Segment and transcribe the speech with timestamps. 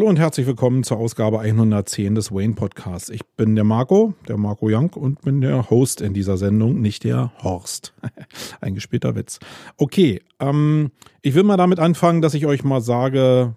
[0.00, 3.10] Hallo und herzlich willkommen zur Ausgabe 110 des Wayne Podcasts.
[3.10, 7.04] Ich bin der Marco, der Marco Young und bin der Host in dieser Sendung, nicht
[7.04, 7.92] der Horst.
[8.62, 9.40] Ein gespielter Witz.
[9.76, 10.90] Okay, ähm,
[11.20, 13.54] ich will mal damit anfangen, dass ich euch mal sage,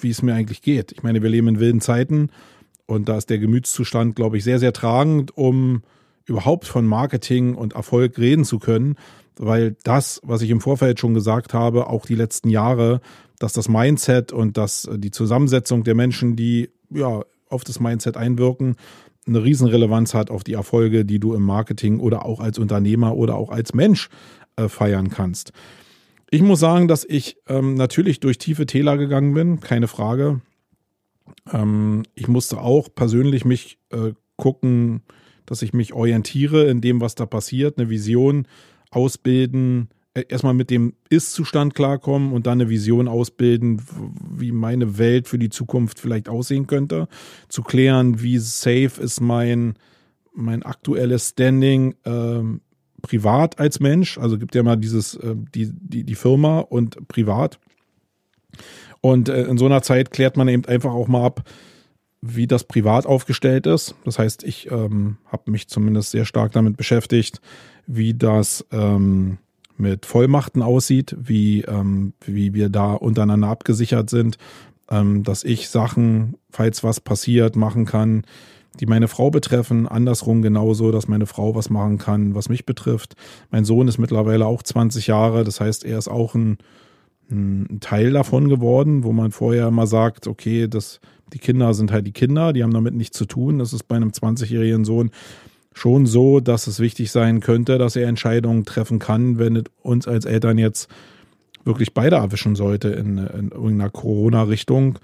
[0.00, 0.90] wie es mir eigentlich geht.
[0.90, 2.30] Ich meine, wir leben in wilden Zeiten
[2.86, 5.82] und da ist der Gemütszustand, glaube ich, sehr, sehr tragend, um
[6.24, 8.96] überhaupt von Marketing und Erfolg reden zu können,
[9.38, 13.00] weil das, was ich im Vorfeld schon gesagt habe, auch die letzten Jahre
[13.38, 18.16] dass das Mindset und dass äh, die Zusammensetzung der Menschen, die ja auf das Mindset
[18.16, 18.76] einwirken,
[19.26, 23.36] eine Riesenrelevanz hat auf die Erfolge, die du im Marketing oder auch als Unternehmer oder
[23.36, 24.08] auch als Mensch
[24.56, 25.52] äh, feiern kannst.
[26.30, 30.40] Ich muss sagen, dass ich ähm, natürlich durch tiefe Täler gegangen bin, keine Frage.
[31.52, 35.02] Ähm, ich musste auch persönlich mich äh, gucken,
[35.44, 38.46] dass ich mich orientiere in dem, was da passiert, eine Vision
[38.90, 43.82] ausbilden, äh, erstmal mit dem Ist-Zustand klarkommen und dann eine Vision ausbilden,
[44.30, 47.08] wie meine Welt für die Zukunft vielleicht aussehen könnte.
[47.48, 49.74] Zu klären, wie safe ist mein,
[50.32, 52.62] mein aktuelles Standing ähm,
[53.02, 54.16] privat als Mensch.
[54.18, 57.58] Also gibt ja mal dieses, äh, die, die, die Firma und privat.
[59.02, 61.48] Und äh, in so einer Zeit klärt man eben einfach auch mal ab,
[62.22, 63.94] wie das privat aufgestellt ist.
[64.04, 67.40] Das heißt, ich ähm, habe mich zumindest sehr stark damit beschäftigt,
[67.86, 69.38] wie das ähm,
[69.76, 74.38] mit Vollmachten aussieht, wie, ähm, wie wir da untereinander abgesichert sind,
[74.90, 78.24] ähm, dass ich Sachen, falls was passiert, machen kann,
[78.80, 79.88] die meine Frau betreffen.
[79.88, 83.14] Andersrum genauso, dass meine Frau was machen kann, was mich betrifft.
[83.50, 86.58] Mein Sohn ist mittlerweile auch 20 Jahre, das heißt, er ist auch ein,
[87.30, 91.00] ein Teil davon geworden, wo man vorher immer sagt, okay, das,
[91.32, 93.58] die Kinder sind halt die Kinder, die haben damit nichts zu tun.
[93.58, 95.10] Das ist bei einem 20-jährigen Sohn
[95.76, 100.08] schon so, dass es wichtig sein könnte, dass er Entscheidungen treffen kann, wenn es uns
[100.08, 100.88] als Eltern jetzt
[101.64, 104.98] wirklich beide erwischen sollte in, in irgendeiner Corona-Richtung.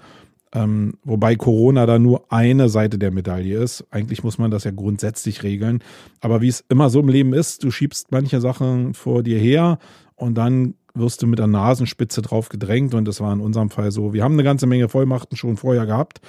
[0.51, 3.85] Ähm, wobei Corona da nur eine Seite der Medaille ist.
[3.91, 5.83] Eigentlich muss man das ja grundsätzlich regeln.
[6.21, 9.77] Aber wie es immer so im Leben ist, du schiebst manche Sachen vor dir her
[10.15, 12.95] und dann wirst du mit der Nasenspitze drauf gedrängt.
[12.95, 14.11] Und das war in unserem Fall so.
[14.11, 16.19] Wir haben eine ganze Menge Vollmachten schon vorher gehabt.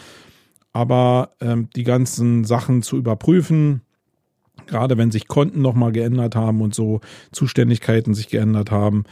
[0.75, 3.81] Aber ähm, die ganzen Sachen zu überprüfen,
[4.66, 7.00] gerade wenn sich Konten nochmal geändert haben und so
[7.32, 9.04] Zuständigkeiten sich geändert haben,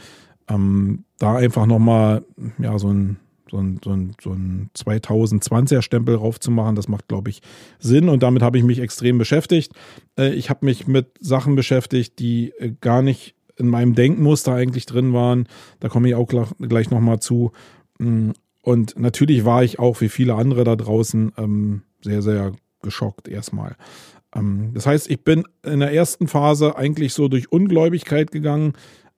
[0.49, 2.25] ähm, da einfach nochmal
[2.57, 3.17] ja, so ein
[3.53, 7.41] so ein, so ein, so ein 2020er Stempel raufzumachen, das macht, glaube ich,
[7.77, 8.09] Sinn.
[8.09, 9.73] Und damit habe ich mich extrem beschäftigt.
[10.17, 14.87] Äh, ich habe mich mit Sachen beschäftigt, die äh, gar nicht in meinem Denkmuster eigentlich
[14.87, 15.47] drin waren.
[15.79, 16.27] Da komme ich auch
[16.57, 17.51] gleich nochmal zu.
[17.99, 18.31] Mm,
[18.63, 23.75] und natürlich war ich auch wie viele andere da draußen ähm, sehr, sehr geschockt erstmal.
[24.35, 28.73] Ähm, das heißt, ich bin in der ersten Phase eigentlich so durch Ungläubigkeit gegangen.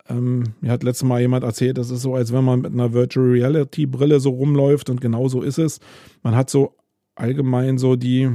[0.07, 2.93] Ähm, mir hat letztes Mal jemand erzählt, das ist so, als wenn man mit einer
[2.93, 5.79] Virtual Reality Brille so rumläuft und genau so ist es.
[6.21, 6.75] Man hat so
[7.15, 8.29] allgemein so die,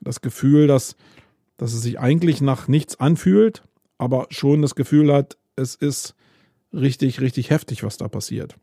[0.00, 0.96] das Gefühl, dass,
[1.56, 3.62] dass es sich eigentlich nach nichts anfühlt,
[3.98, 6.14] aber schon das Gefühl hat, es ist
[6.72, 8.56] richtig, richtig heftig, was da passiert.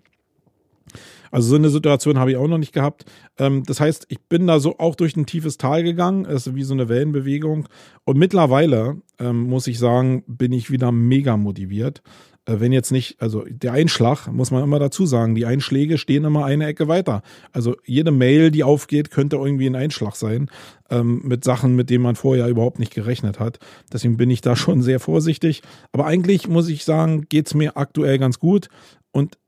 [1.31, 3.05] Also so eine Situation habe ich auch noch nicht gehabt.
[3.37, 6.55] Ähm, das heißt, ich bin da so auch durch ein tiefes Tal gegangen, es ist
[6.55, 7.67] wie so eine Wellenbewegung.
[8.03, 12.01] Und mittlerweile, ähm, muss ich sagen, bin ich wieder mega motiviert.
[12.49, 16.25] Äh, wenn jetzt nicht, also der Einschlag, muss man immer dazu sagen, die Einschläge stehen
[16.25, 17.21] immer eine Ecke weiter.
[17.51, 20.49] Also jede Mail, die aufgeht, könnte irgendwie ein Einschlag sein
[20.89, 23.59] ähm, mit Sachen, mit denen man vorher überhaupt nicht gerechnet hat.
[23.91, 25.61] Deswegen bin ich da schon sehr vorsichtig.
[25.91, 28.69] Aber eigentlich muss ich sagen, geht's mir aktuell ganz gut.
[29.11, 29.38] Und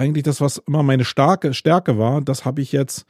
[0.00, 3.04] eigentlich das, was immer meine starke Stärke war, das habe ich jetzt,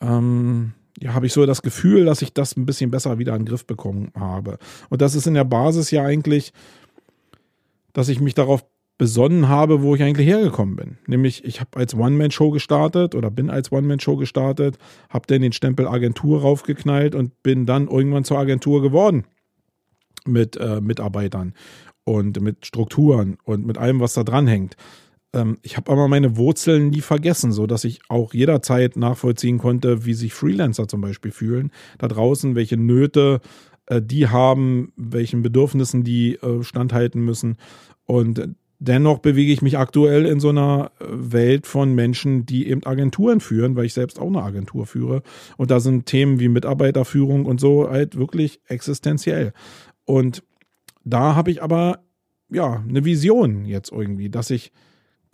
[0.00, 3.40] ähm, ja, habe ich so das Gefühl, dass ich das ein bisschen besser wieder in
[3.40, 4.58] den Griff bekommen habe.
[4.88, 6.52] Und das ist in der Basis ja eigentlich,
[7.92, 8.64] dass ich mich darauf
[8.96, 10.98] besonnen habe, wo ich eigentlich hergekommen bin.
[11.06, 14.78] Nämlich, ich habe als One-Man-Show gestartet oder bin als One-Man-Show gestartet,
[15.10, 19.24] habe dann den Stempel Agentur raufgeknallt und bin dann irgendwann zur Agentur geworden
[20.26, 21.54] mit äh, Mitarbeitern
[22.04, 24.76] und mit Strukturen und mit allem, was da dran hängt
[25.34, 30.06] ähm, ich habe aber meine Wurzeln nie vergessen, so dass ich auch jederzeit nachvollziehen konnte,
[30.06, 33.40] wie sich Freelancer zum Beispiel fühlen da draußen, welche Nöte
[33.86, 37.56] äh, die haben, welchen Bedürfnissen die äh, standhalten müssen.
[38.06, 38.48] Und
[38.78, 43.40] dennoch bewege ich mich aktuell in so einer äh, Welt von Menschen, die eben Agenturen
[43.40, 45.22] führen, weil ich selbst auch eine Agentur führe.
[45.56, 49.52] Und da sind Themen wie Mitarbeiterführung und so halt wirklich existenziell.
[50.04, 50.44] Und
[51.04, 52.00] da habe ich aber
[52.50, 54.72] ja eine Vision jetzt irgendwie, dass ich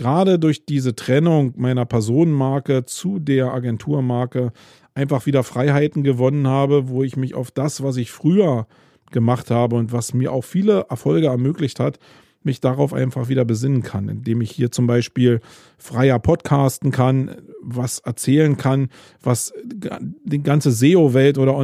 [0.00, 4.50] gerade durch diese Trennung meiner Personenmarke zu der Agenturmarke
[4.94, 8.66] einfach wieder Freiheiten gewonnen habe, wo ich mich auf das, was ich früher
[9.10, 11.98] gemacht habe und was mir auch viele Erfolge ermöglicht hat,
[12.42, 15.42] mich darauf einfach wieder besinnen kann, indem ich hier zum Beispiel
[15.76, 18.88] freier podcasten kann, was erzählen kann,
[19.22, 21.54] was die ganze SEO-Welt oder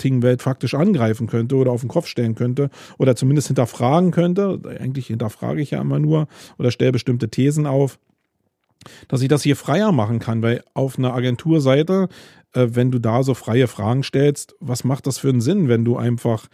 [0.00, 4.60] Online-Marketing-Welt faktisch angreifen könnte oder auf den Kopf stellen könnte oder zumindest hinterfragen könnte.
[4.80, 6.26] Eigentlich hinterfrage ich ja immer nur
[6.58, 7.98] oder stelle bestimmte Thesen auf
[9.08, 12.08] dass ich das hier freier machen kann, weil auf einer Agenturseite,
[12.54, 15.84] äh, wenn du da so freie Fragen stellst, was macht das für einen Sinn, wenn
[15.84, 16.46] du einfach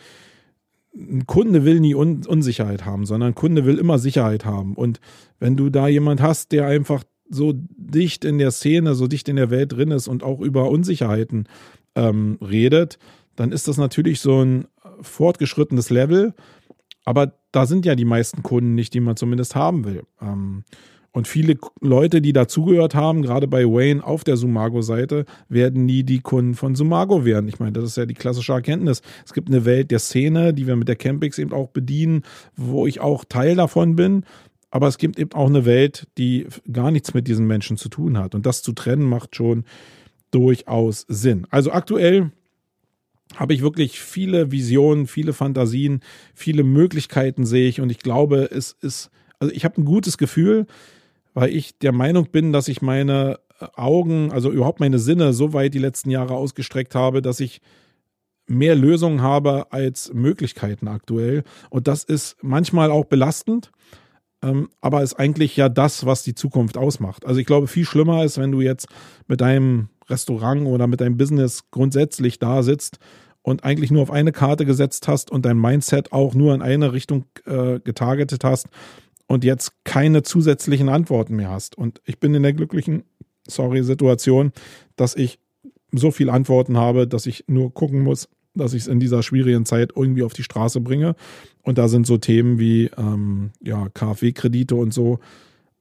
[0.93, 4.75] ein Kunde will nie Un Unsicherheit haben, sondern ein Kunde will immer Sicherheit haben.
[4.75, 4.99] Und
[5.39, 9.37] wenn du da jemand hast, der einfach so dicht in der Szene, so dicht in
[9.37, 11.47] der Welt drin ist und auch über Unsicherheiten
[11.95, 12.99] ähm, redet,
[13.37, 14.67] dann ist das natürlich so ein
[15.00, 16.35] fortgeschrittenes Level.
[17.05, 20.03] Aber da sind ja die meisten Kunden nicht, die man zumindest haben will.
[20.21, 20.65] Ähm,
[21.12, 26.21] und viele Leute, die dazugehört haben, gerade bei Wayne auf der Sumago-Seite, werden nie die
[26.21, 27.49] Kunden von Sumago werden.
[27.49, 29.00] Ich meine, das ist ja die klassische Erkenntnis.
[29.25, 32.23] Es gibt eine Welt der Szene, die wir mit der Campix eben auch bedienen,
[32.55, 34.25] wo ich auch Teil davon bin.
[34.71, 38.19] Aber es gibt eben auch eine Welt, die gar nichts mit diesen Menschen zu tun
[38.19, 38.35] hat.
[38.35, 39.65] Und das zu trennen macht schon
[40.33, 41.47] durchaus Sinn.
[41.49, 42.31] Also aktuell
[43.37, 46.00] habe ich wirklich viele Visionen, viele Fantasien,
[46.35, 47.81] viele Möglichkeiten sehe ich.
[47.81, 50.67] Und ich glaube, es ist, also ich habe ein gutes Gefühl
[51.37, 55.53] weil ich der Meinung bin, dass ich meine äh, Augen, also überhaupt meine Sinne so
[55.53, 57.61] weit die letzten Jahre ausgestreckt habe, dass ich
[58.47, 61.44] mehr Lösungen habe als Möglichkeiten aktuell.
[61.69, 63.71] Und das ist manchmal auch belastend,
[64.43, 67.27] ähm, aber ist eigentlich ja das, was die Zukunft ausmacht.
[67.27, 68.88] Also ich glaube, viel schlimmer ist, wenn du jetzt
[69.27, 72.99] mit deinem Restaurant oder mit deinem Business grundsätzlich da sitzt
[73.47, 76.93] und eigentlich nur auf eine Karte gesetzt hast und dein Mindset auch nur in eine
[76.93, 78.67] Richtung äh, getargetet hast
[79.29, 81.79] und jetzt keine zusätzlichen Antworten mehr hast.
[81.79, 83.05] Und ich bin in der glücklichen,
[83.47, 84.51] sorry, Situation,
[84.97, 85.39] dass ich
[85.93, 89.65] so viele Antworten habe, dass ich nur gucken muss, dass ich es in dieser schwierigen
[89.65, 91.15] Zeit irgendwie auf die Straße bringe.
[91.63, 95.21] Und da sind so Themen wie ähm, ja, KfW-Kredite und so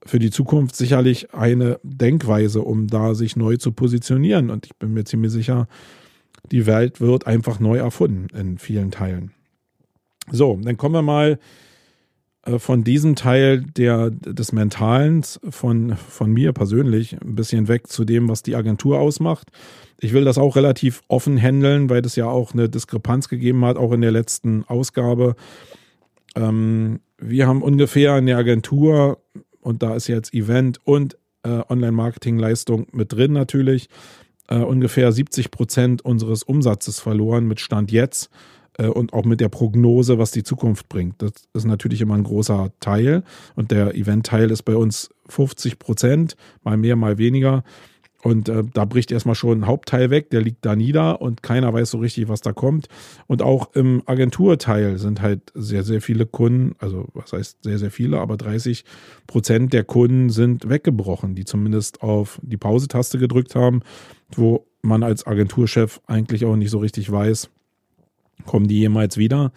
[0.06, 4.52] für die Zukunft sicherlich eine Denkweise, um da sich neu zu positionieren.
[4.52, 5.68] Und ich bin mir ziemlich sicher,
[6.52, 9.32] die Welt wird einfach neu erfunden in vielen Teilen.
[10.32, 11.40] So, dann kommen wir mal
[12.46, 18.06] äh, von diesem Teil der, des Mentalen von, von mir persönlich ein bisschen weg zu
[18.06, 19.52] dem, was die Agentur ausmacht.
[20.00, 23.78] Ich will das auch relativ offen handeln, weil es ja auch eine Diskrepanz gegeben hat,
[23.78, 25.36] auch in der letzten Ausgabe.
[26.36, 29.20] Ähm, wir haben ungefähr in der Agentur,
[29.62, 33.90] und da ist jetzt Event und äh, Online-Marketing-Leistung mit drin natürlich,
[34.48, 38.30] äh, ungefähr 70 Prozent unseres Umsatzes verloren mit Stand jetzt.
[38.78, 41.22] Äh, und auch mit der Prognose, was die Zukunft bringt.
[41.22, 43.24] Das ist natürlich immer ein großer Teil
[43.56, 47.64] und der Event-Teil ist bei uns 50 Prozent, mal mehr, mal weniger.
[48.26, 51.72] Und äh, da bricht erstmal schon ein Hauptteil weg, der liegt da nieder und keiner
[51.72, 52.88] weiß so richtig, was da kommt.
[53.28, 57.92] Und auch im Agenturteil sind halt sehr, sehr viele Kunden, also was heißt sehr, sehr
[57.92, 58.84] viele, aber 30
[59.28, 63.82] Prozent der Kunden sind weggebrochen, die zumindest auf die Pause-Taste gedrückt haben,
[64.32, 67.52] wo man als Agenturchef eigentlich auch nicht so richtig weiß,
[68.46, 69.52] Kommen die jemals wieder?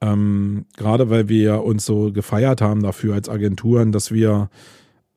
[0.00, 4.48] Ähm, gerade weil wir uns so gefeiert haben dafür als Agenturen, dass wir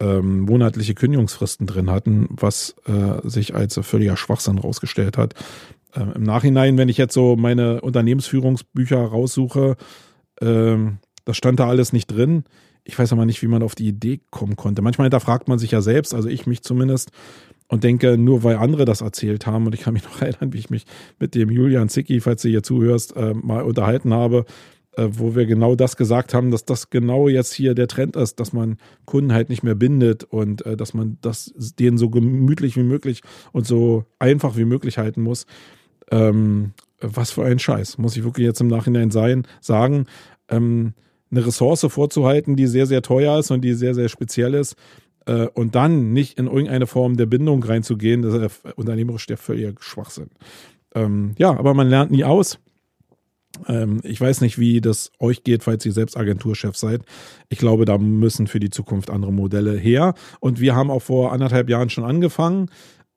[0.02, 5.36] ähm, monatliche Kündigungsfristen drin hatten, was äh, sich als völliger Schwachsinn rausgestellt hat.
[5.96, 9.78] Ähm, Im Nachhinein, wenn ich jetzt so meine Unternehmensführungsbücher raussuche,
[10.42, 12.46] ähm, das stand da alles nicht drin.
[12.84, 14.82] Ich weiß aber nicht, wie man auf die Idee kommen konnte.
[14.82, 17.12] Manchmal hinterfragt man sich ja selbst, also ich mich zumindest,
[17.68, 20.58] und denke, nur weil andere das erzählt haben, und ich kann mich noch erinnern, wie
[20.58, 20.86] ich mich
[21.20, 24.46] mit dem Julian Zicki, falls du hier zuhörst, äh, mal unterhalten habe,
[24.98, 28.40] äh, wo wir genau das gesagt haben, dass das genau jetzt hier der Trend ist,
[28.40, 32.76] dass man Kunden halt nicht mehr bindet und äh, dass man das denen so gemütlich
[32.76, 33.22] wie möglich
[33.52, 35.46] und so einfach wie möglich halten muss.
[36.12, 40.06] Ähm, was für ein Scheiß, muss ich wirklich jetzt im Nachhinein sein, sagen.
[40.50, 40.94] Ähm,
[41.32, 44.76] eine Ressource vorzuhalten, die sehr, sehr teuer ist und die sehr, sehr speziell ist,
[45.26, 49.76] äh, und dann nicht in irgendeine Form der Bindung reinzugehen, das ist unternehmerisch der völlige
[49.80, 50.30] Schwachsinn.
[50.96, 52.60] Ähm, ja, aber man lernt nie aus.
[53.68, 57.02] Ähm, ich weiß nicht, wie das euch geht, falls ihr selbst Agenturchef seid.
[57.50, 60.14] Ich glaube, da müssen für die Zukunft andere Modelle her.
[60.40, 62.70] Und wir haben auch vor anderthalb Jahren schon angefangen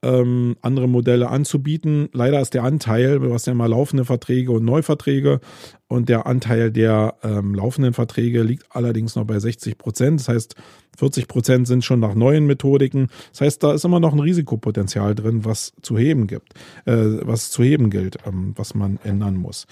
[0.04, 2.08] ähm, andere Modelle anzubieten.
[2.12, 5.40] Leider ist der Anteil, du hast ja mal laufende Verträge und Neuverträge
[5.88, 10.20] und der Anteil der ähm, laufenden Verträge liegt allerdings noch bei 60 Prozent.
[10.20, 10.56] Das heißt,
[10.98, 13.08] 40 Prozent sind schon nach neuen Methodiken.
[13.32, 16.52] Das heißt, da ist immer noch ein Risikopotenzial drin, was zu heben gibt,
[16.84, 19.66] äh, was zu heben gilt, ähm, was man ändern muss.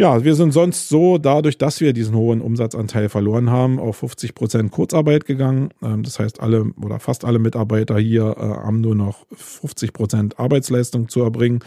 [0.00, 4.32] Ja, wir sind sonst so, dadurch, dass wir diesen hohen Umsatzanteil verloren haben, auf 50
[4.32, 5.70] Prozent Kurzarbeit gegangen.
[5.82, 10.38] Ähm, das heißt, alle oder fast alle Mitarbeiter hier äh, haben nur noch 50 Prozent
[10.38, 11.64] Arbeitsleistung zu erbringen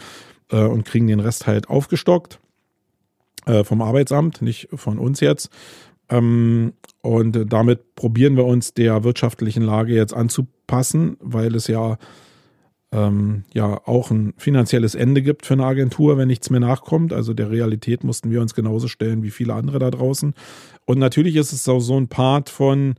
[0.50, 2.40] äh, und kriegen den Rest halt aufgestockt
[3.44, 5.50] äh, vom Arbeitsamt, nicht von uns jetzt.
[6.08, 6.72] Ähm,
[7.02, 11.98] und damit probieren wir uns der wirtschaftlichen Lage jetzt anzupassen, weil es ja
[12.92, 17.12] ähm, ja auch ein finanzielles Ende gibt für eine Agentur, wenn nichts mehr nachkommt.
[17.12, 20.34] Also der Realität mussten wir uns genauso stellen wie viele andere da draußen.
[20.84, 22.94] Und natürlich ist es auch so ein Part von,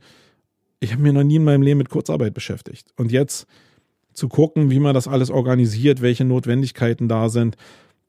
[0.80, 2.92] ich habe mich noch nie in meinem Leben mit Kurzarbeit beschäftigt.
[2.96, 3.46] Und jetzt
[4.12, 7.56] zu gucken, wie man das alles organisiert, welche Notwendigkeiten da sind,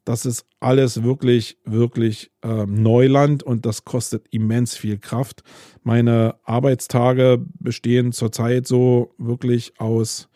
[0.06, 5.42] das ist alles wirklich, wirklich äh, Neuland und das kostet immens viel Kraft.
[5.84, 10.30] Meine Arbeitstage bestehen zurzeit so wirklich aus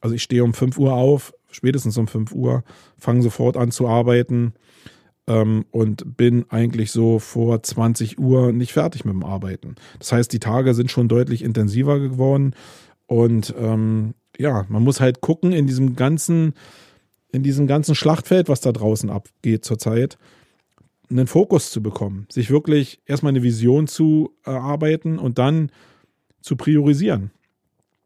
[0.00, 2.64] also ich stehe um 5 Uhr auf, spätestens um 5 Uhr,
[2.98, 4.54] fange sofort an zu arbeiten
[5.26, 9.76] ähm, und bin eigentlich so vor 20 Uhr nicht fertig mit dem Arbeiten.
[9.98, 12.54] Das heißt, die Tage sind schon deutlich intensiver geworden
[13.06, 16.54] und ähm, ja, man muss halt gucken in diesem ganzen,
[17.32, 20.16] in diesem ganzen Schlachtfeld, was da draußen abgeht zurzeit,
[21.10, 25.70] einen Fokus zu bekommen, sich wirklich erstmal eine Vision zu erarbeiten und dann
[26.40, 27.32] zu priorisieren.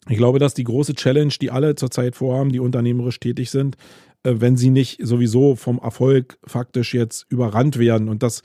[0.09, 3.77] Ich glaube, dass die große Challenge, die alle zurzeit vorhaben, die unternehmerisch tätig sind,
[4.23, 8.43] äh, wenn sie nicht sowieso vom Erfolg faktisch jetzt überrannt werden und das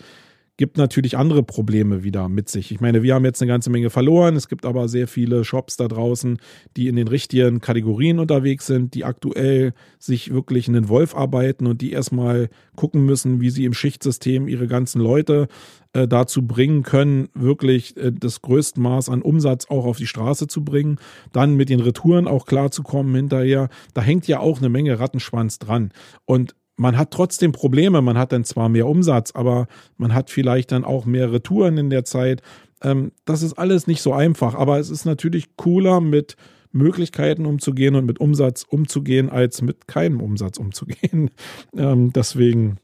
[0.60, 2.74] gibt natürlich andere Probleme wieder mit sich.
[2.74, 4.36] Ich meine, wir haben jetzt eine ganze Menge verloren.
[4.36, 6.38] Es gibt aber sehr viele Shops da draußen,
[6.76, 11.66] die in den richtigen Kategorien unterwegs sind, die aktuell sich wirklich in den Wolf arbeiten
[11.66, 15.48] und die erstmal gucken müssen, wie sie im Schichtsystem ihre ganzen Leute
[15.94, 20.48] äh, dazu bringen können, wirklich äh, das größte Maß an Umsatz auch auf die Straße
[20.48, 21.00] zu bringen,
[21.32, 23.70] dann mit den Retouren auch klarzukommen hinterher.
[23.94, 25.94] Da hängt ja auch eine Menge Rattenschwanz dran.
[26.26, 28.02] Und man hat trotzdem Probleme.
[28.02, 29.68] Man hat dann zwar mehr Umsatz, aber
[29.98, 32.42] man hat vielleicht dann auch mehr Retouren in der Zeit.
[32.82, 36.38] Ähm, das ist alles nicht so einfach, aber es ist natürlich cooler mit
[36.72, 41.32] Möglichkeiten umzugehen und mit Umsatz umzugehen, als mit keinem Umsatz umzugehen.
[41.78, 42.78] ähm, deswegen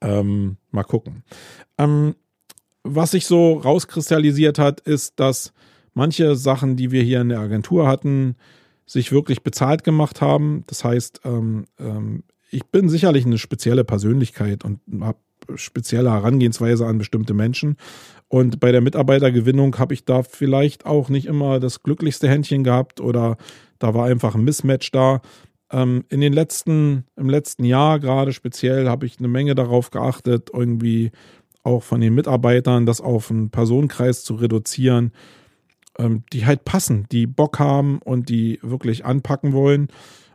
[0.00, 1.24] ähm, mal gucken.
[1.78, 2.14] Ähm,
[2.84, 5.52] was sich so rauskristallisiert hat, ist, dass
[5.92, 8.36] manche Sachen, die wir hier in der Agentur hatten,
[8.86, 10.62] sich wirklich bezahlt gemacht haben.
[10.68, 15.18] Das heißt, ähm, ähm, ich bin sicherlich eine spezielle Persönlichkeit und habe
[15.54, 17.76] spezielle Herangehensweise an bestimmte Menschen.
[18.28, 23.00] Und bei der Mitarbeitergewinnung habe ich da vielleicht auch nicht immer das glücklichste Händchen gehabt
[23.00, 23.36] oder
[23.78, 25.20] da war einfach ein Mismatch da.
[25.70, 30.50] Ähm, in den letzten, im letzten Jahr gerade speziell habe ich eine Menge darauf geachtet,
[30.52, 31.12] irgendwie
[31.62, 35.12] auch von den Mitarbeitern das auf einen Personenkreis zu reduzieren,
[35.98, 39.88] ähm, die halt passen, die Bock haben und die wirklich anpacken wollen.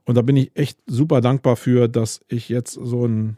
[0.06, 3.38] Und da bin ich echt super dankbar für, dass ich jetzt so ein,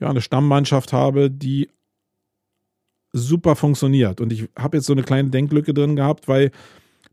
[0.00, 1.68] ja, eine Stammmannschaft habe, die
[3.12, 4.20] super funktioniert.
[4.20, 6.50] Und ich habe jetzt so eine kleine Denklücke drin gehabt, weil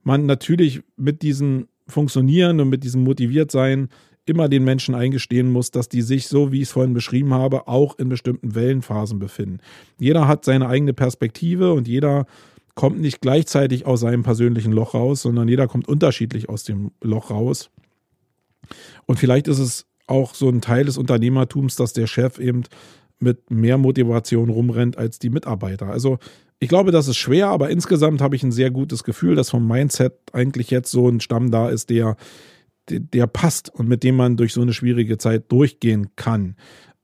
[0.03, 3.89] man natürlich mit diesem Funktionieren und mit diesem Motiviertsein
[4.25, 7.67] immer den Menschen eingestehen muss, dass die sich, so wie ich es vorhin beschrieben habe,
[7.67, 9.59] auch in bestimmten Wellenphasen befinden.
[9.99, 12.25] Jeder hat seine eigene Perspektive und jeder
[12.75, 17.29] kommt nicht gleichzeitig aus seinem persönlichen Loch raus, sondern jeder kommt unterschiedlich aus dem Loch
[17.29, 17.69] raus.
[19.05, 22.63] Und vielleicht ist es auch so ein Teil des Unternehmertums, dass der Chef eben
[23.19, 25.87] mit mehr Motivation rumrennt als die Mitarbeiter.
[25.87, 26.17] Also
[26.59, 29.67] ich glaube, das ist schwer, aber insgesamt habe ich ein sehr gutes Gefühl, dass vom
[29.67, 32.17] Mindset eigentlich jetzt so ein Stamm da ist, der,
[32.87, 36.55] der, passt und mit dem man durch so eine schwierige Zeit durchgehen kann.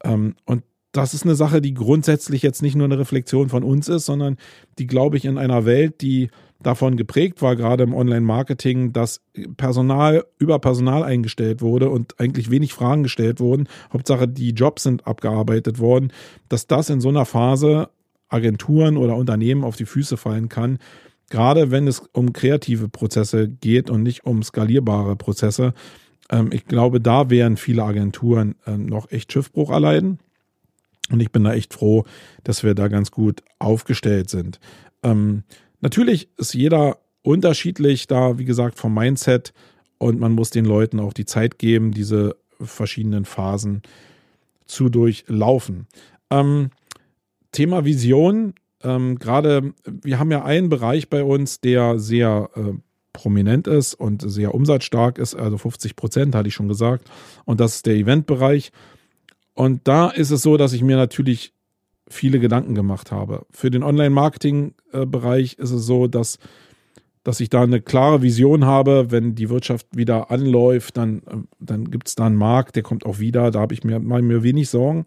[0.03, 3.87] Ähm, und das ist eine Sache, die grundsätzlich jetzt nicht nur eine Reflexion von uns
[3.87, 4.37] ist, sondern
[4.79, 6.29] die, glaube ich, in einer Welt, die
[6.61, 9.21] davon geprägt war, gerade im Online-Marketing, dass
[9.57, 13.67] Personal über Personal eingestellt wurde und eigentlich wenig Fragen gestellt wurden.
[13.93, 16.11] Hauptsache, die Jobs sind abgearbeitet worden,
[16.49, 17.89] dass das in so einer Phase
[18.29, 20.79] Agenturen oder Unternehmen auf die Füße fallen kann.
[21.29, 25.73] Gerade wenn es um kreative Prozesse geht und nicht um skalierbare Prozesse.
[26.29, 30.19] Ähm, ich glaube, da werden viele Agenturen ähm, noch echt Schiffbruch erleiden.
[31.09, 32.05] Und ich bin da echt froh,
[32.43, 34.59] dass wir da ganz gut aufgestellt sind.
[35.03, 35.43] Ähm,
[35.81, 39.53] Natürlich ist jeder unterschiedlich da, wie gesagt, vom Mindset
[39.97, 43.81] und man muss den Leuten auch die Zeit geben, diese verschiedenen Phasen
[44.65, 45.87] zu durchlaufen.
[46.29, 46.71] Ähm,
[47.51, 48.53] Thema Vision.
[48.83, 52.73] Ähm, Gerade, wir haben ja einen Bereich bei uns, der sehr äh,
[53.13, 57.09] prominent ist und sehr umsatzstark ist, also 50 Prozent, hatte ich schon gesagt.
[57.45, 58.71] Und das ist der Eventbereich.
[59.53, 61.53] Und da ist es so, dass ich mir natürlich
[62.09, 63.45] viele Gedanken gemacht habe.
[63.51, 66.39] Für den Online-Marketing-Bereich ist es so, dass,
[67.23, 71.21] dass ich da eine klare Vision habe, wenn die Wirtschaft wieder anläuft, dann,
[71.59, 74.19] dann gibt es da einen Markt, der kommt auch wieder, da habe ich mir, mache
[74.19, 75.05] ich mir wenig Sorgen.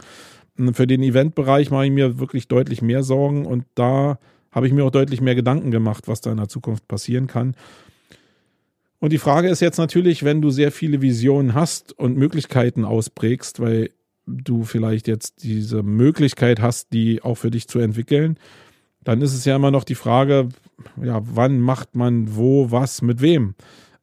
[0.73, 4.19] Für den Eventbereich mache ich mir wirklich deutlich mehr Sorgen und da
[4.50, 7.54] habe ich mir auch deutlich mehr Gedanken gemacht, was da in der Zukunft passieren kann.
[8.99, 13.61] Und die Frage ist jetzt natürlich, wenn du sehr viele Visionen hast und Möglichkeiten ausprägst,
[13.61, 13.90] weil
[14.30, 18.38] du vielleicht jetzt diese Möglichkeit hast, die auch für dich zu entwickeln,
[19.02, 20.49] dann ist es ja immer noch die Frage,
[21.02, 23.54] ja, wann macht man wo, was, mit wem?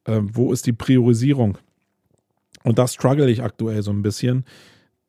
[0.04, 1.58] Äh, wo ist die Priorisierung?
[2.64, 4.44] Und das struggle ich aktuell so ein bisschen,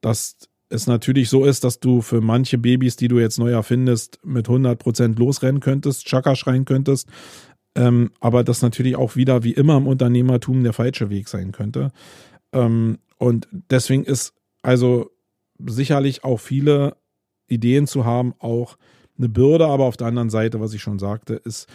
[0.01, 0.37] dass
[0.69, 4.47] es natürlich so ist, dass du für manche Babys, die du jetzt neu erfindest, mit
[4.47, 7.09] 100% losrennen könntest, Chaka schreien könntest,
[7.75, 11.91] ähm, aber das natürlich auch wieder wie immer im Unternehmertum der falsche Weg sein könnte.
[12.53, 15.09] Ähm, und deswegen ist also
[15.59, 16.95] sicherlich auch viele
[17.47, 18.77] Ideen zu haben, auch
[19.17, 21.67] eine Bürde, aber auf der anderen Seite, was ich schon sagte, ist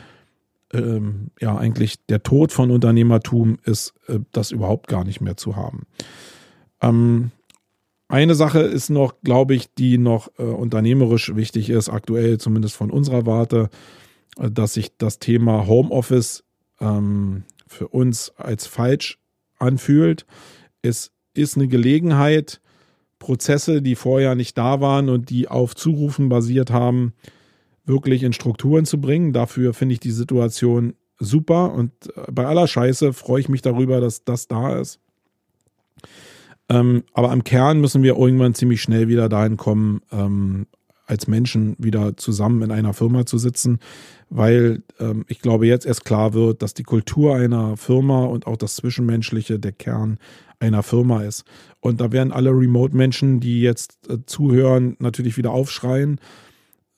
[0.73, 5.57] ähm, ja eigentlich der Tod von Unternehmertum ist äh, das überhaupt gar nicht mehr zu
[5.57, 5.87] haben.
[6.81, 7.31] Ähm,
[8.09, 12.91] eine Sache ist noch, glaube ich, die noch äh, unternehmerisch wichtig ist, aktuell zumindest von
[12.91, 13.71] unserer Warte,
[14.39, 16.45] äh, dass sich das Thema Homeoffice
[16.81, 19.19] ähm, für uns als falsch
[19.59, 20.27] anfühlt.
[20.83, 22.61] Es ist eine Gelegenheit,
[23.25, 27.15] Prozesse, die vorher nicht da waren und die auf Zurufen basiert haben,
[27.87, 29.33] wirklich in Strukturen zu bringen.
[29.33, 34.03] Dafür finde ich die Situation super und äh, bei aller Scheiße freue ich mich darüber,
[34.03, 35.01] dass das da ist.
[36.69, 40.67] Ähm, aber am Kern müssen wir irgendwann ziemlich schnell wieder dahin kommen, ähm,
[41.07, 43.79] als Menschen wieder zusammen in einer Firma zu sitzen,
[44.31, 48.57] weil ähm, ich glaube jetzt erst klar wird, dass die Kultur einer Firma und auch
[48.57, 50.19] das Zwischenmenschliche der Kern
[50.61, 51.45] einer Firma ist.
[51.81, 56.19] Und da werden alle Remote-Menschen, die jetzt äh, zuhören, natürlich wieder aufschreien.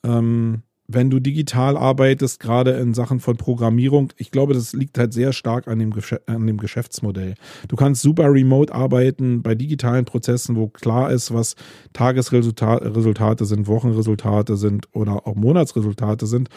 [0.05, 5.13] Ähm, wenn du digital arbeitest, gerade in Sachen von Programmierung, ich glaube, das liegt halt
[5.13, 5.93] sehr stark an dem,
[6.27, 7.35] an dem Geschäftsmodell.
[7.69, 11.57] Du kannst super remote arbeiten bei digitalen Prozessen, wo klar ist, was
[11.93, 16.49] Tagesresultate sind, Wochenresultate sind oder auch Monatsresultate sind,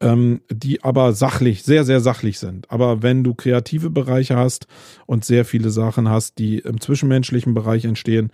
[0.00, 2.70] ähm, die aber sachlich, sehr, sehr sachlich sind.
[2.70, 4.66] Aber wenn du kreative Bereiche hast
[5.06, 8.30] und sehr viele Sachen hast, die im zwischenmenschlichen Bereich entstehen,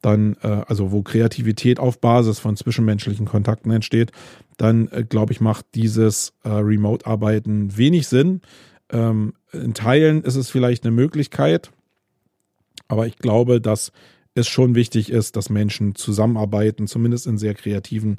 [0.00, 4.12] dann, äh, also wo Kreativität auf Basis von zwischenmenschlichen Kontakten entsteht,
[4.56, 8.42] dann äh, glaube ich, macht dieses äh, Remote-Arbeiten wenig Sinn.
[8.90, 11.70] Ähm, in Teilen ist es vielleicht eine Möglichkeit,
[12.86, 13.92] aber ich glaube, dass
[14.34, 18.16] es schon wichtig ist, dass Menschen zusammenarbeiten, zumindest in sehr kreativen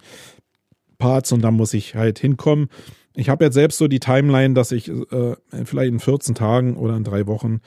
[0.98, 2.68] Parts und da muss ich halt hinkommen.
[3.16, 6.96] Ich habe jetzt selbst so die Timeline, dass ich äh, vielleicht in 14 Tagen oder
[6.96, 7.62] in drei Wochen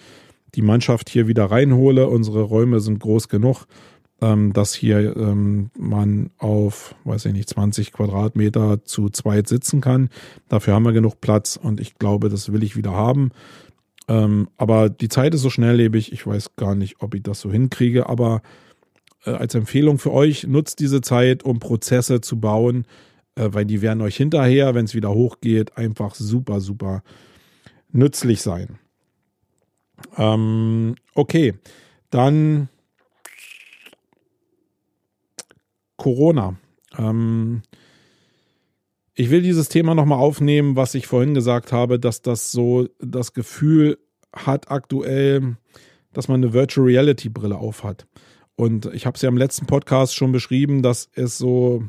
[0.55, 2.09] die Mannschaft hier wieder reinhole.
[2.09, 3.67] Unsere Räume sind groß genug
[4.23, 10.11] ähm, dass hier ähm, man auf, weiß ich nicht, 20 Quadratmeter zu zweit sitzen kann.
[10.49, 13.33] Dafür haben wir genug Platz und ich glaube, das will ich wieder haben.
[14.09, 17.51] Ähm, aber die Zeit ist so schnelllebig, ich weiß gar nicht, ob ich das so
[17.51, 18.43] hinkriege, aber
[19.27, 22.87] äh, als Empfehlung für euch, nutzt diese Zeit, um Prozesse zu bauen,
[23.35, 27.03] äh, weil die werden euch hinterher, wenn es wieder hochgeht, einfach super, super
[27.91, 28.79] nützlich sein.
[30.17, 31.55] Ähm, okay,
[32.11, 32.69] dann
[36.03, 36.57] Corona.
[36.99, 37.63] Ähm,
[39.15, 43.35] ich will dieses Thema nochmal aufnehmen, was ich vorhin gesagt habe, dass das so das
[43.35, 43.99] Gefühl
[44.35, 45.59] hat aktuell,
[46.13, 48.09] dass man eine Virtual Reality Brille aufhat.
[48.57, 51.85] Und ich habe es ja im letzten Podcast schon beschrieben, dass es so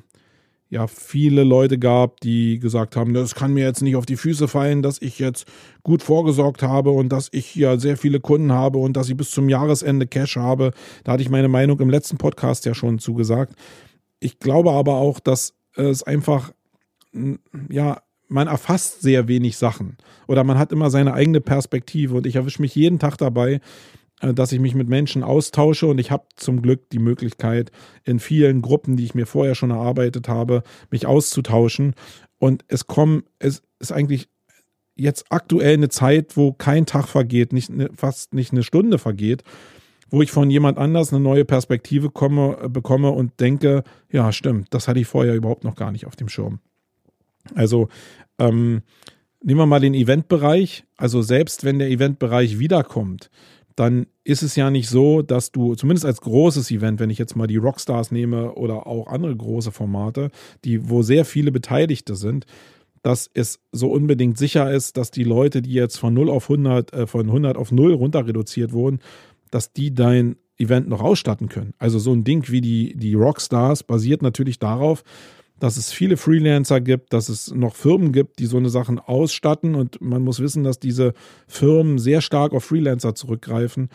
[0.69, 4.47] ja viele Leute gab, die gesagt haben, das kann mir jetzt nicht auf die Füße
[4.47, 5.47] fallen, dass ich jetzt
[5.81, 9.31] gut vorgesorgt habe und dass ich ja sehr viele Kunden habe und dass ich bis
[9.31, 10.71] zum Jahresende Cash habe.
[11.03, 13.55] Da hatte ich meine Meinung im letzten Podcast ja schon zugesagt.
[14.23, 16.53] Ich glaube aber auch, dass es einfach,
[17.69, 19.97] ja, man erfasst sehr wenig Sachen.
[20.27, 22.15] Oder man hat immer seine eigene Perspektive.
[22.15, 23.59] Und ich erwische mich jeden Tag dabei,
[24.21, 25.87] äh, dass ich mich mit Menschen austausche.
[25.87, 27.71] Und ich habe zum Glück die Möglichkeit,
[28.05, 31.93] in vielen Gruppen, die ich mir vorher schon erarbeitet habe, mich auszutauschen.
[32.39, 34.29] Und es kommen, es ist eigentlich
[34.95, 39.43] jetzt aktuell eine Zeit, wo kein Tag vergeht, nicht, fast nicht eine Stunde vergeht,
[40.13, 44.67] wo ich von jemand anders eine neue Perspektive komme, äh, bekomme und denke, ja, stimmt,
[44.69, 46.59] das hatte ich vorher überhaupt noch gar nicht auf dem Schirm.
[47.55, 47.87] Also
[48.37, 48.83] ähm,
[49.43, 50.85] nehmen wir mal den Eventbereich.
[50.97, 53.31] Also selbst wenn der Eventbereich wiederkommt,
[53.75, 57.35] dann ist es ja nicht so, dass du, zumindest als großes Event, wenn ich jetzt
[57.35, 60.29] mal die Rockstars nehme oder auch andere große Formate,
[60.63, 62.45] die, wo sehr viele Beteiligte sind,
[63.01, 66.93] dass es so unbedingt sicher ist, dass die Leute, die jetzt von 0 auf 100,
[66.93, 68.99] äh, von 100 auf 0 runter reduziert wurden,
[69.53, 71.73] dass die dein Event noch ausstatten können.
[71.77, 75.03] Also so ein Ding wie die, die Rockstars basiert natürlich darauf,
[75.59, 79.75] dass es viele Freelancer gibt, dass es noch Firmen gibt, die so eine Sachen ausstatten
[79.75, 81.13] und man muss wissen, dass diese
[81.47, 83.89] Firmen sehr stark auf Freelancer zurückgreifen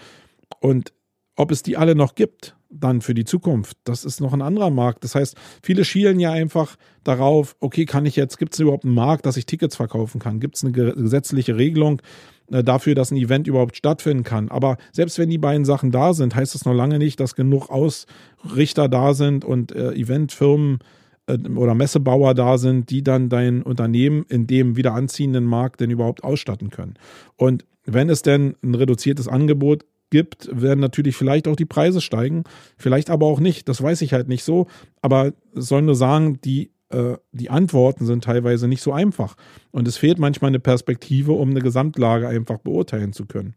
[0.60, 0.92] und
[1.36, 4.70] ob es die alle noch gibt, dann für die Zukunft, das ist noch ein anderer
[4.70, 5.04] Markt.
[5.04, 8.94] Das heißt, viele schielen ja einfach darauf, okay, kann ich jetzt, gibt es überhaupt einen
[8.94, 10.40] Markt, dass ich Tickets verkaufen kann?
[10.40, 12.02] Gibt es eine gesetzliche Regelung,
[12.50, 14.48] äh, dafür, dass ein Event überhaupt stattfinden kann.
[14.48, 17.68] Aber selbst wenn die beiden Sachen da sind, heißt das noch lange nicht, dass genug
[17.68, 20.78] Ausrichter da sind und äh, Eventfirmen
[21.26, 25.90] äh, oder Messebauer da sind, die dann dein Unternehmen in dem wieder anziehenden Markt denn
[25.90, 26.94] überhaupt ausstatten können.
[27.36, 32.44] Und wenn es denn ein reduziertes Angebot gibt, werden natürlich vielleicht auch die Preise steigen,
[32.76, 33.68] vielleicht aber auch nicht.
[33.68, 34.66] Das weiß ich halt nicht so.
[35.02, 39.36] Aber es soll nur sagen, die, äh, die Antworten sind teilweise nicht so einfach.
[39.70, 43.54] Und es fehlt manchmal eine Perspektive, um eine Gesamtlage einfach beurteilen zu können.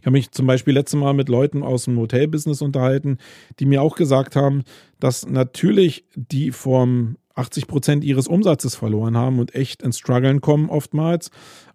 [0.00, 3.18] Ich habe mich zum Beispiel letztes Mal mit Leuten aus dem Hotelbusiness unterhalten,
[3.58, 4.62] die mir auch gesagt haben,
[5.00, 10.70] dass natürlich die vom 80 Prozent ihres Umsatzes verloren haben und echt ins Struggeln kommen
[10.70, 11.30] oftmals.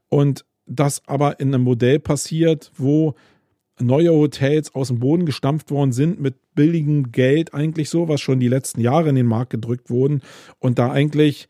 [0.07, 3.15] Und das aber in einem Modell passiert, wo
[3.81, 8.39] neue Hotels aus dem Boden gestampft worden sind mit billigem Geld eigentlich so, was schon
[8.39, 10.21] die letzten Jahre in den Markt gedrückt wurden
[10.59, 11.47] und da eigentlich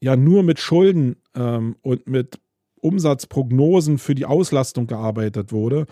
[0.00, 2.38] ja nur mit Schulden ähm, und mit
[2.80, 5.86] Umsatzprognosen für die Auslastung gearbeitet wurde.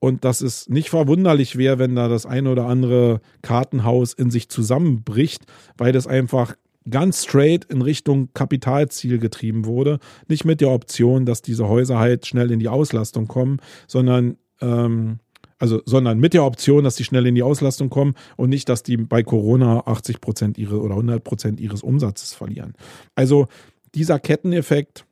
[0.00, 4.48] Und dass es nicht verwunderlich wäre, wenn da das ein oder andere Kartenhaus in sich
[4.48, 5.44] zusammenbricht,
[5.76, 6.56] weil das einfach
[6.90, 10.00] ganz straight in Richtung Kapitalziel getrieben wurde.
[10.26, 15.18] Nicht mit der Option, dass diese Häuser halt schnell in die Auslastung kommen, sondern ähm,
[15.62, 18.82] also, sondern mit der Option, dass die schnell in die Auslastung kommen und nicht, dass
[18.82, 22.74] die bei Corona 80 Prozent ihre oder 100 Prozent ihres Umsatzes verlieren.
[23.14, 23.46] Also
[23.94, 25.04] dieser Ketteneffekt,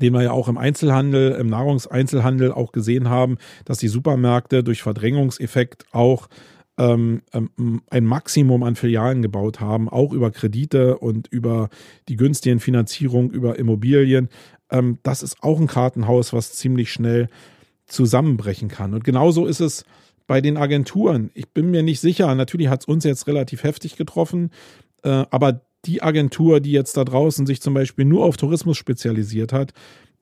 [0.00, 4.82] den wir ja auch im Einzelhandel, im Nahrungseinzelhandel auch gesehen haben, dass die Supermärkte durch
[4.82, 6.28] Verdrängungseffekt auch
[6.78, 11.70] ähm, ähm, ein Maximum an Filialen gebaut haben, auch über Kredite und über
[12.08, 14.28] die günstigen Finanzierung über Immobilien.
[14.70, 17.28] Ähm, das ist auch ein Kartenhaus, was ziemlich schnell
[17.86, 18.94] zusammenbrechen kann.
[18.94, 19.84] Und genauso ist es
[20.26, 21.30] bei den Agenturen.
[21.34, 24.50] Ich bin mir nicht sicher, natürlich hat es uns jetzt relativ heftig getroffen,
[25.02, 29.52] äh, aber die Agentur, die jetzt da draußen sich zum Beispiel nur auf Tourismus spezialisiert
[29.52, 29.72] hat,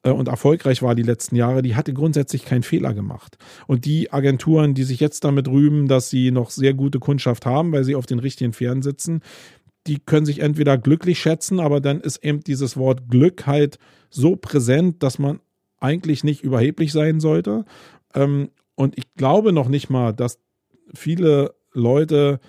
[0.05, 3.37] äh, und erfolgreich war die letzten Jahre, die hatte grundsätzlich keinen Fehler gemacht.
[3.66, 7.72] Und die Agenturen, die sich jetzt damit rühmen, dass sie noch sehr gute Kundschaft haben,
[7.72, 9.20] weil sie auf den richtigen Pferden sitzen,
[9.87, 14.37] die können sich entweder glücklich schätzen, aber dann ist eben dieses Wort Glück halt so
[14.37, 15.40] präsent, dass man
[15.81, 17.65] eigentlich nicht überheblich sein sollte.
[18.15, 20.39] Ähm, und ich glaube noch nicht mal, dass
[20.95, 22.41] viele Leute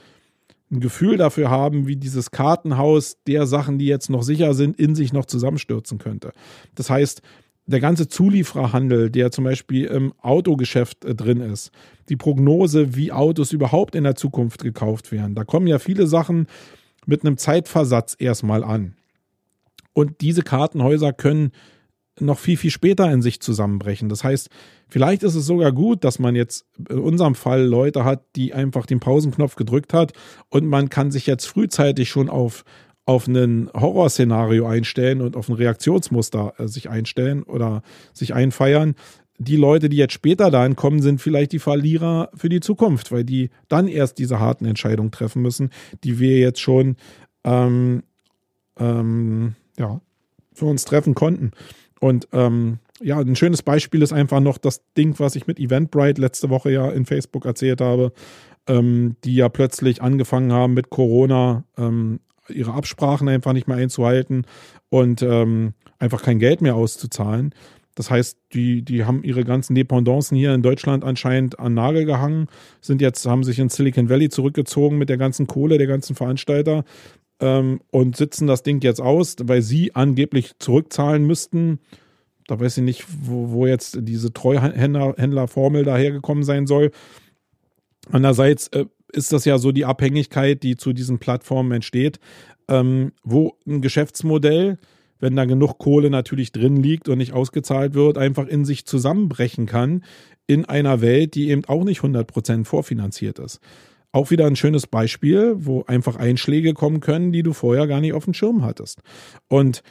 [0.71, 4.95] ein Gefühl dafür haben, wie dieses Kartenhaus der Sachen, die jetzt noch sicher sind, in
[4.95, 6.31] sich noch zusammenstürzen könnte.
[6.73, 7.21] Das heißt,
[7.67, 11.71] der ganze Zuliefererhandel, der zum Beispiel im Autogeschäft äh, drin ist,
[12.09, 16.47] die Prognose, wie Autos überhaupt in der Zukunft gekauft werden, da kommen ja viele Sachen
[17.05, 18.95] mit einem Zeitversatz erstmal an.
[19.93, 21.51] Und diese Kartenhäuser können
[22.19, 24.09] noch viel, viel später in sich zusammenbrechen.
[24.09, 24.49] Das heißt,
[24.87, 28.85] vielleicht ist es sogar gut, dass man jetzt in unserem Fall Leute hat, die einfach
[28.85, 30.13] den Pausenknopf gedrückt hat
[30.49, 32.63] und man kann sich jetzt frühzeitig schon auf
[33.07, 38.95] auf ein Horrorszenario einstellen und auf ein Reaktionsmuster äh, sich einstellen oder sich einfeiern.
[39.37, 43.23] Die Leute, die jetzt später dahin kommen, sind vielleicht die Verlierer für die Zukunft, weil
[43.23, 45.69] die dann erst diese harten Entscheidungen treffen müssen,
[46.03, 46.95] die wir jetzt schon
[47.43, 48.03] ähm,
[48.79, 50.01] ähm, ja,
[50.53, 51.51] für uns treffen konnten.
[51.99, 56.21] Und ähm, ja, ein schönes Beispiel ist einfach noch das Ding, was ich mit Eventbrite
[56.21, 58.11] letzte Woche ja in Facebook erzählt habe,
[58.67, 64.45] ähm, die ja plötzlich angefangen haben mit Corona ähm, ihre Absprachen einfach nicht mehr einzuhalten
[64.89, 67.53] und ähm, einfach kein Geld mehr auszuzahlen.
[67.95, 72.47] Das heißt, die, die haben ihre ganzen Dependancen hier in Deutschland anscheinend an Nagel gehangen,
[72.81, 76.83] sind jetzt, haben sich in Silicon Valley zurückgezogen mit der ganzen Kohle der ganzen Veranstalter
[77.39, 81.79] ähm, und sitzen das Ding jetzt aus, weil sie angeblich zurückzahlen müssten.
[82.47, 86.91] Da weiß ich nicht, wo, wo jetzt diese Treuhändlerformel dahergekommen sein soll.
[88.11, 92.19] Andererseits äh, ist das ja so die Abhängigkeit, die zu diesen Plattformen entsteht,
[92.67, 94.77] ähm, wo ein Geschäftsmodell,
[95.19, 99.65] wenn da genug Kohle natürlich drin liegt und nicht ausgezahlt wird, einfach in sich zusammenbrechen
[99.65, 100.03] kann
[100.47, 103.59] in einer Welt, die eben auch nicht 100% vorfinanziert ist.
[104.15, 108.13] Auch wieder ein schönes Beispiel, wo einfach Einschläge kommen können, die du vorher gar nicht
[108.13, 109.01] auf dem Schirm hattest.
[109.49, 109.83] Und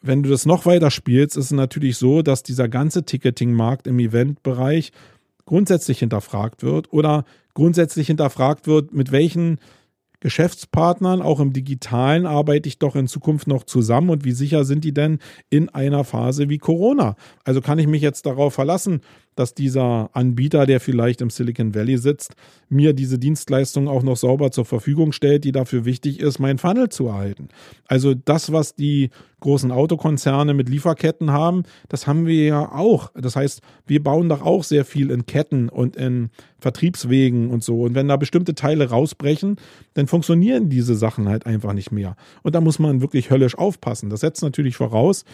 [0.00, 3.98] wenn du das noch weiter spielst, ist es natürlich so, dass dieser ganze Ticketing-Markt im
[3.98, 4.92] Eventbereich
[5.46, 9.58] grundsätzlich hinterfragt wird oder grundsätzlich hinterfragt wird, mit welchen
[10.20, 14.84] Geschäftspartnern, auch im digitalen, arbeite ich doch in Zukunft noch zusammen und wie sicher sind
[14.84, 15.18] die denn
[15.50, 17.16] in einer Phase wie Corona?
[17.42, 19.00] Also kann ich mich jetzt darauf verlassen,
[19.34, 22.34] dass dieser Anbieter, der vielleicht im Silicon Valley sitzt,
[22.68, 26.88] mir diese Dienstleistung auch noch sauber zur Verfügung stellt, die dafür wichtig ist, mein Funnel
[26.88, 27.48] zu erhalten.
[27.86, 33.12] Also das, was die großen Autokonzerne mit Lieferketten haben, das haben wir ja auch.
[33.14, 37.82] Das heißt, wir bauen doch auch sehr viel in Ketten und in Vertriebswegen und so.
[37.82, 39.56] Und wenn da bestimmte Teile rausbrechen,
[39.92, 42.16] dann funktionieren diese Sachen halt einfach nicht mehr.
[42.42, 44.08] Und da muss man wirklich höllisch aufpassen.
[44.08, 45.24] Das setzt natürlich voraus,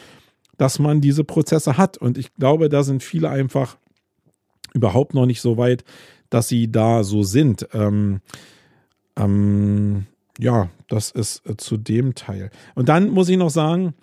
[0.59, 1.97] dass man diese Prozesse hat.
[1.97, 3.79] Und ich glaube, da sind viele einfach
[4.75, 5.85] überhaupt noch nicht so weit,
[6.31, 7.69] dass sie da so sind.
[7.73, 8.21] Ähm,
[9.17, 10.07] ähm,
[10.39, 12.51] ja, das ist äh, zu dem Teil.
[12.75, 13.95] Und dann muss ich noch sagen,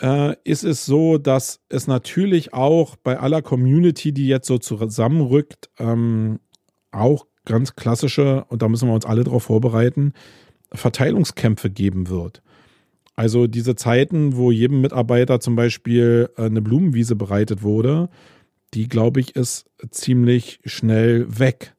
[0.00, 5.70] äh, ist es so, dass es natürlich auch bei aller Community, die jetzt so zusammenrückt,
[5.78, 6.38] ähm,
[6.92, 10.12] auch ganz klassische, und da müssen wir uns alle darauf vorbereiten,
[10.72, 12.42] Verteilungskämpfe geben wird.
[13.16, 18.10] Also diese Zeiten, wo jedem Mitarbeiter zum Beispiel äh, eine Blumenwiese bereitet wurde,
[18.74, 21.74] die, glaube ich, ist ziemlich schnell weg.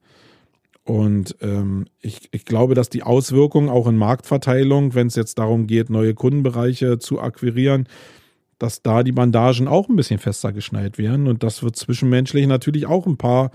[0.84, 5.68] Und ähm, ich, ich glaube, dass die Auswirkungen auch in Marktverteilung, wenn es jetzt darum
[5.68, 7.88] geht, neue Kundenbereiche zu akquirieren,
[8.58, 11.28] dass da die Bandagen auch ein bisschen fester geschnallt werden.
[11.28, 13.52] Und das wird zwischenmenschlich natürlich auch ein paar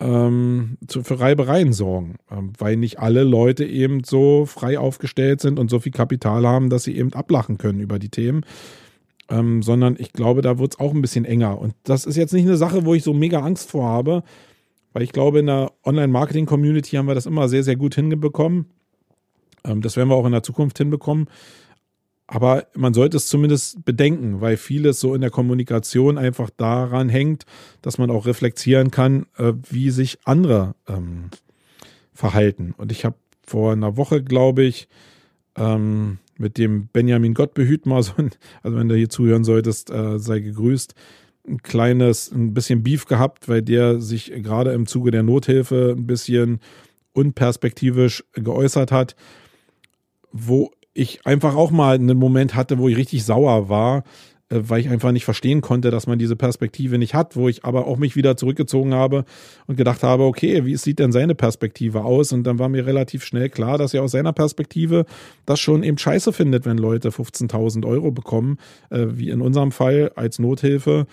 [0.00, 5.70] ähm, für Reibereien sorgen, ähm, weil nicht alle Leute eben so frei aufgestellt sind und
[5.70, 8.44] so viel Kapital haben, dass sie eben ablachen können über die Themen.
[9.30, 11.58] Ähm, sondern ich glaube, da wird es auch ein bisschen enger.
[11.58, 14.22] Und das ist jetzt nicht eine Sache, wo ich so mega Angst vor habe,
[14.92, 18.66] weil ich glaube, in der Online-Marketing-Community haben wir das immer sehr, sehr gut hinbekommen.
[19.64, 21.28] Ähm, das werden wir auch in der Zukunft hinbekommen.
[22.26, 27.44] Aber man sollte es zumindest bedenken, weil vieles so in der Kommunikation einfach daran hängt,
[27.82, 31.30] dass man auch reflektieren kann, äh, wie sich andere ähm,
[32.14, 32.74] verhalten.
[32.78, 34.88] Und ich habe vor einer Woche, glaube ich,
[35.56, 38.30] ähm, mit dem Benjamin Gott behüt mal so ein,
[38.62, 40.94] also wenn du hier zuhören solltest, äh, sei gegrüßt,
[41.46, 46.06] ein kleines, ein bisschen Beef gehabt, weil der sich gerade im Zuge der Nothilfe ein
[46.06, 46.60] bisschen
[47.12, 49.14] unperspektivisch geäußert hat,
[50.32, 54.04] wo ich einfach auch mal einen Moment hatte, wo ich richtig sauer war,
[54.68, 57.86] weil ich einfach nicht verstehen konnte, dass man diese Perspektive nicht hat, wo ich aber
[57.86, 59.24] auch mich wieder zurückgezogen habe
[59.66, 62.32] und gedacht habe, okay, wie sieht denn seine Perspektive aus?
[62.32, 65.06] Und dann war mir relativ schnell klar, dass er aus seiner Perspektive
[65.46, 68.58] das schon eben scheiße findet, wenn Leute 15.000 Euro bekommen,
[68.90, 71.06] äh, wie in unserem Fall als Nothilfe.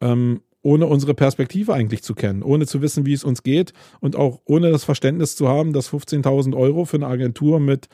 [0.00, 4.16] Ähm, ohne unsere Perspektive eigentlich zu kennen, ohne zu wissen, wie es uns geht und
[4.16, 7.88] auch ohne das Verständnis zu haben, dass 15.000 Euro für eine Agentur mit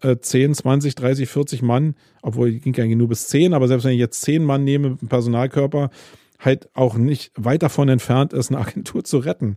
[0.00, 3.98] 10, 20, 30, 40 Mann, obwohl ging eigentlich nur bis 10, aber selbst wenn ich
[3.98, 5.90] jetzt 10 Mann nehme Personalkörper,
[6.38, 9.56] halt auch nicht weit davon entfernt ist, eine Agentur zu retten.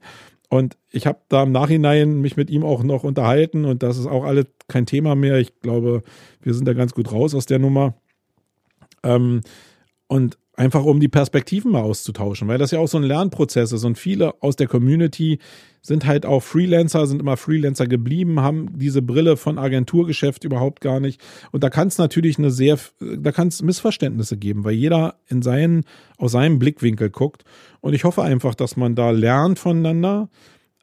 [0.49, 4.07] Und ich habe da im Nachhinein mich mit ihm auch noch unterhalten und das ist
[4.07, 5.37] auch alles kein Thema mehr.
[5.37, 6.01] Ich glaube,
[6.41, 7.93] wir sind da ganz gut raus aus der Nummer.
[9.03, 9.41] Ähm,
[10.07, 13.85] und einfach um die Perspektiven mal auszutauschen, weil das ja auch so ein Lernprozess ist
[13.85, 15.39] und viele aus der Community
[15.81, 20.99] sind halt auch Freelancer, sind immer Freelancer geblieben, haben diese Brille von Agenturgeschäft überhaupt gar
[20.99, 21.19] nicht.
[21.51, 25.41] Und da kann es natürlich eine sehr, da kann es Missverständnisse geben, weil jeder in
[25.41, 25.85] seinen,
[26.17, 27.45] aus seinem Blickwinkel guckt.
[27.79, 30.29] Und ich hoffe einfach, dass man da lernt voneinander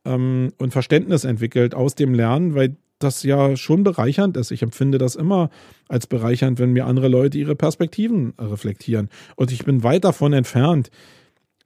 [0.05, 4.51] ähm, und Verständnis entwickelt aus dem Lernen, weil das ja schon bereichernd ist.
[4.51, 5.51] Ich empfinde das immer
[5.89, 9.09] als bereichernd, wenn mir andere Leute ihre Perspektiven reflektieren.
[9.37, 10.91] Und ich bin weit davon entfernt,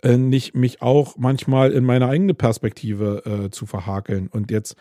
[0.02, 4.76] äh, nicht mich auch manchmal in meine eigene Perspektive äh, zu verhakeln und jetzt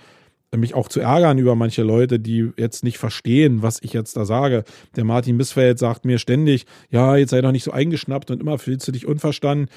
[0.58, 4.26] mich auch zu ärgern über manche Leute, die jetzt nicht verstehen, was ich jetzt da
[4.26, 4.66] sage.
[4.96, 8.60] Der Martin Missfeld sagt mir ständig, ja, jetzt sei doch nicht so eingeschnappt und immer
[8.60, 9.70] fühlst du dich unverstanden.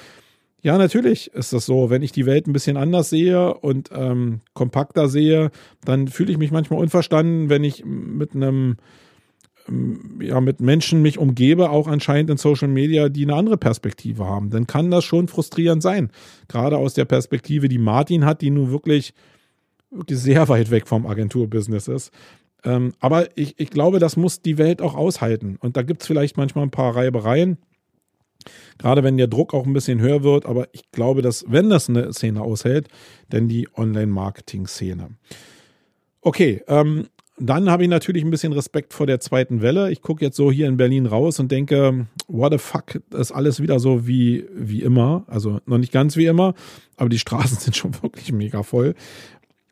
[0.65, 1.91] Ja, natürlich ist das so.
[1.91, 5.51] Wenn ich die Welt ein bisschen anders sehe und ähm, kompakter sehe,
[5.83, 8.77] dann fühle ich mich manchmal unverstanden, wenn ich mit einem
[9.69, 14.25] ähm, ja, mit Menschen mich umgebe, auch anscheinend in Social Media, die eine andere Perspektive
[14.25, 14.49] haben.
[14.49, 16.09] Dann kann das schon frustrierend sein.
[16.47, 19.13] Gerade aus der Perspektive, die Martin hat, die nun wirklich,
[19.91, 22.11] wirklich sehr weit weg vom Agenturbusiness ist.
[22.63, 25.57] Ähm, aber ich, ich glaube, das muss die Welt auch aushalten.
[25.59, 27.59] Und da gibt es vielleicht manchmal ein paar Reibereien.
[28.77, 31.89] Gerade wenn der Druck auch ein bisschen höher wird, aber ich glaube, dass, wenn das
[31.89, 32.87] eine Szene aushält,
[33.31, 35.09] denn die Online-Marketing-Szene.
[36.21, 39.91] Okay, ähm, dann habe ich natürlich ein bisschen Respekt vor der zweiten Welle.
[39.91, 43.61] Ich gucke jetzt so hier in Berlin raus und denke, what the fuck, ist alles
[43.61, 45.25] wieder so wie, wie immer.
[45.27, 46.53] Also noch nicht ganz wie immer,
[46.95, 48.95] aber die Straßen sind schon wirklich mega voll.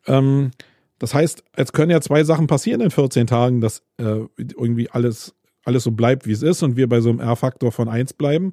[0.06, 0.50] Ähm,
[0.98, 5.34] das heißt, es können ja zwei Sachen passieren in 14 Tagen, dass äh, irgendwie alles
[5.64, 8.52] alles so bleibt, wie es ist und wir bei so einem R-Faktor von 1 bleiben,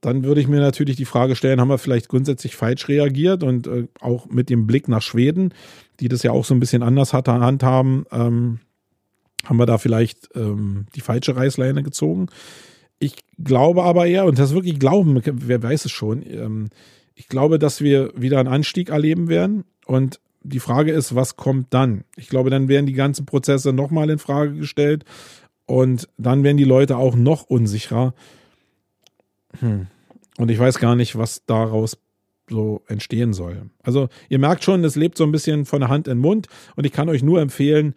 [0.00, 3.66] dann würde ich mir natürlich die Frage stellen, haben wir vielleicht grundsätzlich falsch reagiert und
[3.66, 5.52] äh, auch mit dem Blick nach Schweden,
[6.00, 8.60] die das ja auch so ein bisschen anders hat, handhaben, ähm,
[9.44, 12.26] haben wir da vielleicht ähm, die falsche Reißleine gezogen.
[12.98, 16.68] Ich glaube aber eher, und das wirklich Glauben, wer weiß es schon, ähm,
[17.14, 21.66] ich glaube, dass wir wieder einen Anstieg erleben werden und die Frage ist, was kommt
[21.74, 22.04] dann?
[22.16, 25.04] Ich glaube, dann werden die ganzen Prozesse nochmal in Frage gestellt
[25.70, 28.12] und dann werden die Leute auch noch unsicherer.
[29.60, 29.86] Hm.
[30.36, 31.96] Und ich weiß gar nicht, was daraus
[32.48, 33.70] so entstehen soll.
[33.82, 36.48] Also ihr merkt schon, es lebt so ein bisschen von der Hand in den Mund
[36.74, 37.94] und ich kann euch nur empfehlen,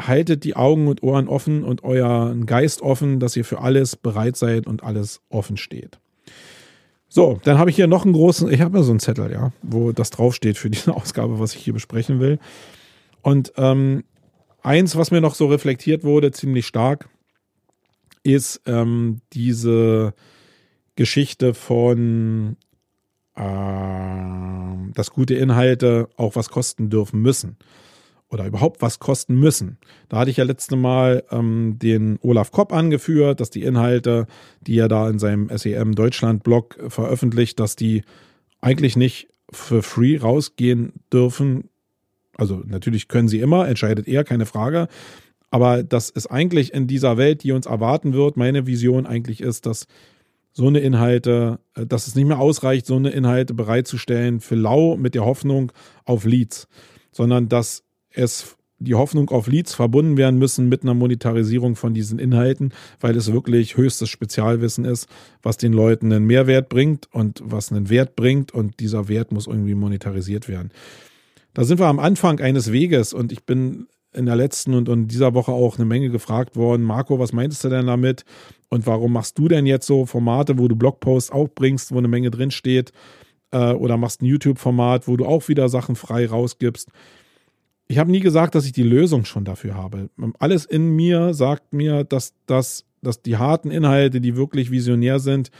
[0.00, 4.36] haltet die Augen und Ohren offen und euren Geist offen, dass ihr für alles bereit
[4.36, 6.00] seid und alles offen steht.
[7.08, 9.52] So, dann habe ich hier noch einen großen, ich habe ja so einen Zettel, ja,
[9.62, 12.40] wo das draufsteht für diese Ausgabe, was ich hier besprechen will.
[13.22, 14.02] Und ähm,
[14.62, 17.08] eins, was mir noch so reflektiert wurde, ziemlich stark,
[18.22, 20.14] ist ähm, diese
[20.96, 22.56] Geschichte von,
[23.36, 27.56] äh, dass gute Inhalte auch was kosten dürfen müssen
[28.30, 29.78] oder überhaupt was kosten müssen.
[30.08, 34.26] Da hatte ich ja letzte Mal ähm, den Olaf Kopp angeführt, dass die Inhalte,
[34.60, 38.02] die er da in seinem SEM Deutschland Blog veröffentlicht, dass die
[38.60, 41.70] eigentlich nicht für free rausgehen dürfen.
[42.40, 44.88] Also natürlich können sie immer, entscheidet er, keine Frage.
[45.50, 49.66] Aber das ist eigentlich in dieser Welt, die uns erwarten wird, meine Vision eigentlich ist,
[49.66, 49.86] dass
[50.52, 54.96] so eine Inhalte, äh, dass es nicht mehr ausreicht, so eine Inhalte bereitzustellen für lau
[54.96, 55.70] mit der Hoffnung
[56.04, 56.66] auf Leads,
[57.12, 62.18] sondern dass es die Hoffnung auf Leads verbunden werden müssen mit einer Monetarisierung von diesen
[62.18, 65.08] Inhalten, weil es wirklich höchstes Spezialwissen ist,
[65.42, 69.46] was den Leuten einen Mehrwert bringt und was einen Wert bringt und dieser Wert muss
[69.46, 70.70] irgendwie monetarisiert werden.
[71.54, 75.08] Da sind wir am Anfang eines Weges und ich bin in der letzten und in
[75.08, 76.82] dieser Woche auch eine Menge gefragt worden.
[76.82, 78.24] Marco, was meinst du denn damit?
[78.68, 82.08] Und warum machst du denn jetzt so Formate, wo du Blogposts auch bringst, wo eine
[82.08, 82.92] Menge drinsteht?
[83.52, 86.90] Äh, oder machst ein YouTube-Format, wo du auch wieder Sachen frei rausgibst?
[87.90, 90.10] ich habe nie gesagt, dass ich die Lösung schon dafür habe.
[90.38, 95.50] Alles in mir sagt mir, dass, dass, dass die harten Inhalte, die wirklich visionär sind,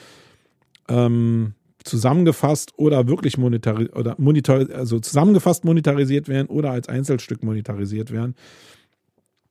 [0.88, 8.10] ähm, zusammengefasst oder wirklich monetarisiert oder monitor, also zusammengefasst monetarisiert werden oder als Einzelstück monetarisiert
[8.10, 8.34] werden.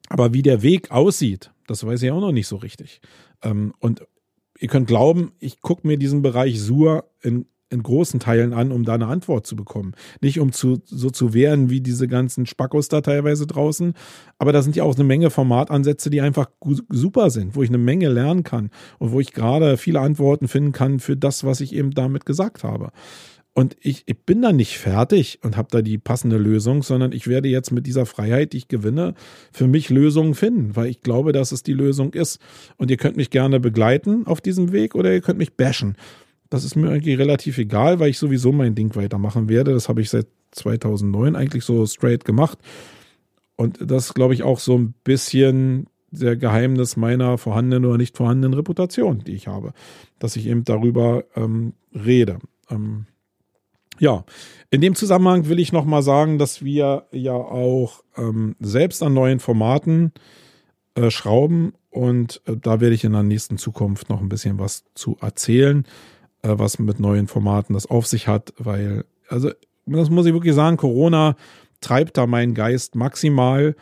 [0.10, 3.02] Aber wie der Weg aussieht, das weiß ich auch noch nicht so richtig.
[3.44, 4.06] Ähm, und
[4.60, 8.84] ihr könnt glauben, ich gucke mir diesen Bereich Sur in in großen Teilen an, um
[8.84, 9.94] da eine Antwort zu bekommen.
[10.22, 13.94] Nicht um zu, so zu wehren wie diese ganzen Spackos da teilweise draußen,
[14.38, 16.50] aber da sind ja auch eine Menge Formatansätze, die einfach
[16.90, 20.72] super sind, wo ich eine Menge lernen kann und wo ich gerade viele Antworten finden
[20.72, 22.92] kann für das, was ich eben damit gesagt habe.
[23.54, 27.28] Und ich, ich bin da nicht fertig und habe da die passende Lösung, sondern ich
[27.28, 29.16] werde jetzt mit dieser Freiheit, die ich gewinne,
[29.52, 32.40] für mich Lösungen finden, weil ich glaube, dass es die Lösung ist.
[32.78, 35.98] Und ihr könnt mich gerne begleiten auf diesem Weg oder ihr könnt mich bashen.
[36.50, 39.74] Das ist mir eigentlich relativ egal, weil ich sowieso mein Ding weitermachen werde.
[39.74, 42.58] Das habe ich seit 2009 eigentlich so straight gemacht.
[43.56, 48.54] Und das glaube ich, auch so ein bisschen der Geheimnis meiner vorhandenen oder nicht vorhandenen
[48.54, 49.74] Reputation, die ich habe,
[50.18, 52.40] dass ich eben darüber ähm, rede.
[52.70, 53.06] Ähm,
[54.00, 54.24] ja,
[54.72, 59.40] in dem Zusammenhang will ich nochmal sagen, dass wir ja auch ähm, selbst an neuen
[59.40, 60.14] Formaten
[60.96, 64.86] äh, schrauben und äh, da werde ich in der nächsten Zukunft noch ein bisschen was
[64.96, 65.86] zu erzählen
[66.42, 69.52] äh, was mit neuen Formaten das auf sich hat, weil, also,
[69.86, 71.36] das muss ich wirklich sagen, Corona
[71.82, 73.76] treibt da meinen Geist maximal,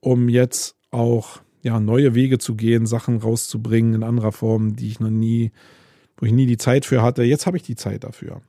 [0.00, 5.00] um jetzt auch ja, neue Wege zu gehen, Sachen rauszubringen in anderer Form, die ich
[5.00, 5.52] noch nie,
[6.16, 7.22] wo ich nie die Zeit für hatte.
[7.22, 8.40] Jetzt habe ich die Zeit dafür.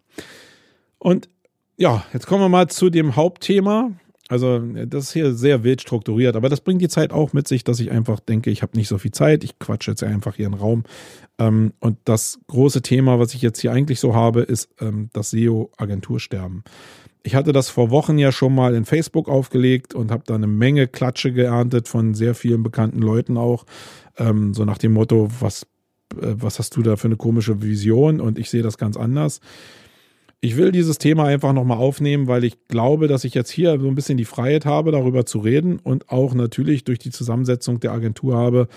[0.98, 1.30] Und
[1.78, 3.92] ja, jetzt kommen wir mal zu dem Hauptthema.
[4.32, 7.66] Also das ist hier sehr wild strukturiert, aber das bringt die Zeit auch mit sich,
[7.66, 10.46] dass ich einfach denke, ich habe nicht so viel Zeit, ich quatsche jetzt einfach hier
[10.46, 10.84] in den Raum.
[11.38, 15.32] Ähm, und das große Thema, was ich jetzt hier eigentlich so habe, ist ähm, das
[15.32, 16.64] SEO-Agentursterben.
[17.24, 20.48] Ich hatte das vor Wochen ja schon mal in Facebook aufgelegt und habe da eine
[20.48, 23.66] Menge Klatsche geerntet von sehr vielen bekannten Leuten auch.
[24.18, 25.64] Ähm, so nach dem Motto, was,
[26.14, 28.22] äh, was hast du da für eine komische Vision?
[28.22, 29.42] Und ich sehe das ganz anders.
[30.44, 33.88] Ich will dieses Thema einfach nochmal aufnehmen, weil ich glaube, dass ich jetzt hier so
[33.88, 37.92] ein bisschen die Freiheit habe, darüber zu reden und auch natürlich durch die Zusammensetzung der
[37.92, 38.68] Agentur habe,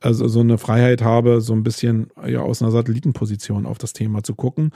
[0.00, 4.22] also so eine Freiheit habe, so ein bisschen ja, aus einer Satellitenposition auf das Thema
[4.22, 4.70] zu gucken.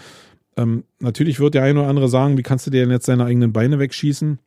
[0.59, 3.25] Ähm, natürlich wird der eine oder andere sagen, wie kannst du dir denn jetzt deine
[3.25, 4.39] eigenen Beine wegschießen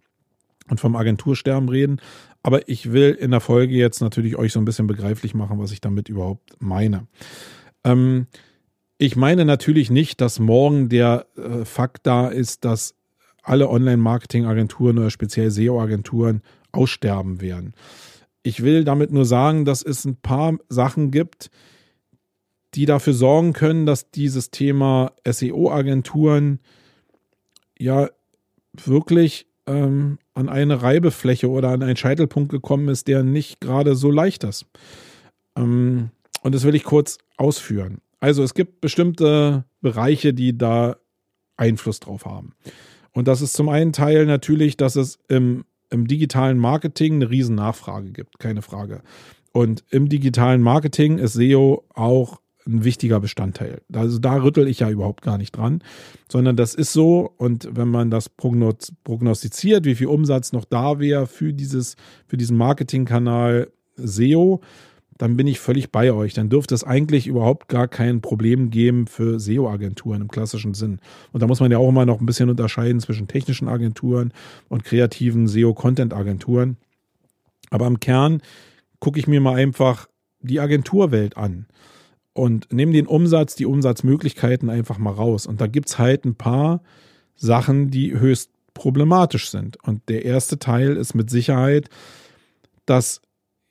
[0.69, 1.99] und vom Agentursterben reden?
[2.43, 5.71] Aber ich will in der Folge jetzt natürlich euch so ein bisschen begreiflich machen, was
[5.71, 7.07] ich damit überhaupt meine.
[7.83, 8.27] Ähm,
[8.97, 12.95] ich meine natürlich nicht, dass morgen der äh, Fakt da ist, dass
[13.43, 16.41] alle Online-Marketing-Agenturen oder speziell SEO-Agenturen
[16.71, 17.73] aussterben werden.
[18.43, 21.49] Ich will damit nur sagen, dass es ein paar Sachen gibt,
[22.73, 26.59] die dafür sorgen können, dass dieses Thema SEO-Agenturen
[27.79, 28.09] ja
[28.73, 34.11] wirklich ähm, an eine Reibefläche oder an einen Scheitelpunkt gekommen ist, der nicht gerade so
[34.11, 34.65] leicht ist.
[35.55, 38.01] Ähm, und das will ich kurz ausführen.
[38.20, 40.97] Also es gibt bestimmte Bereiche, die da
[41.55, 42.53] Einfluss drauf haben.
[43.13, 47.55] Und das ist zum einen Teil natürlich, dass es im, im digitalen Marketing eine riesen
[47.55, 49.01] Nachfrage gibt, keine Frage.
[49.53, 53.82] Und im digitalen Marketing ist SEO auch ein wichtiger Bestandteil.
[53.93, 55.82] Also da rüttel ich ja überhaupt gar nicht dran,
[56.30, 57.34] sondern das ist so.
[57.38, 61.95] Und wenn man das prognostiziert, wie viel Umsatz noch da wäre für dieses,
[62.28, 64.61] für diesen Marketingkanal SEO,
[65.18, 66.34] dann bin ich völlig bei euch.
[66.34, 70.99] Dann dürfte es eigentlich überhaupt gar kein Problem geben für SEO-Agenturen im klassischen Sinn.
[71.32, 74.32] Und da muss man ja auch immer noch ein bisschen unterscheiden zwischen technischen Agenturen
[74.70, 76.78] und kreativen SEO-Content-Agenturen.
[77.70, 78.41] Aber im Kern
[78.99, 80.07] gucke ich mir mal einfach
[80.41, 81.65] die Agenturwelt an
[82.34, 85.47] und nehme den Umsatz, die Umsatzmöglichkeiten einfach mal raus.
[85.47, 86.82] Und da gibt es halt ein paar
[87.36, 89.78] Sachen, die höchst problematisch sind.
[89.84, 91.89] Und der erste Teil ist mit Sicherheit,
[92.86, 93.22] dass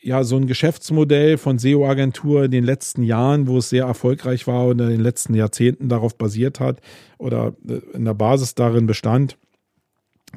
[0.01, 4.67] ja so ein Geschäftsmodell von SEO-Agentur in den letzten Jahren, wo es sehr erfolgreich war
[4.67, 6.81] und in den letzten Jahrzehnten darauf basiert hat
[7.19, 9.37] oder äh, in der Basis darin bestand,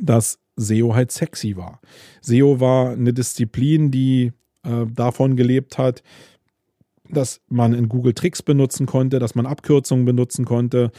[0.02, 1.80] dass SEO halt sexy war.
[2.22, 4.32] SEO war eine Disziplin, die
[4.64, 6.04] äh, davon gelebt hat,
[7.10, 10.92] dass man in Google Tricks benutzen konnte, dass man Abkürzungen benutzen konnte,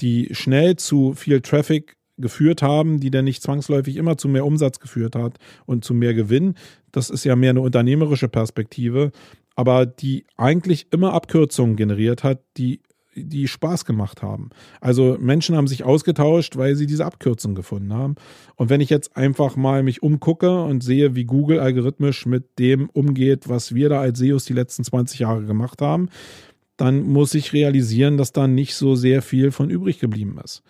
[0.00, 4.80] die schnell zu viel Traffic geführt haben, die dann nicht zwangsläufig immer zu mehr Umsatz
[4.80, 6.54] geführt hat und zu mehr Gewinn.
[6.98, 9.12] Das ist ja mehr eine unternehmerische Perspektive,
[9.54, 12.80] aber die eigentlich immer Abkürzungen generiert hat, die
[13.14, 14.50] die Spaß gemacht haben.
[14.80, 18.14] Also Menschen haben sich ausgetauscht, weil sie diese Abkürzung gefunden haben.
[18.56, 22.88] Und wenn ich jetzt einfach mal mich umgucke und sehe, wie Google algorithmisch mit dem
[22.90, 26.08] umgeht, was wir da als SEOs die letzten 20 Jahre gemacht haben,
[26.76, 30.62] dann muss ich realisieren, dass da nicht so sehr viel von übrig geblieben ist.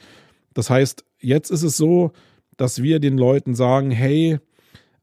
[0.54, 2.12] Das heißt, jetzt ist es so,
[2.56, 4.38] dass wir den Leuten sagen, hey,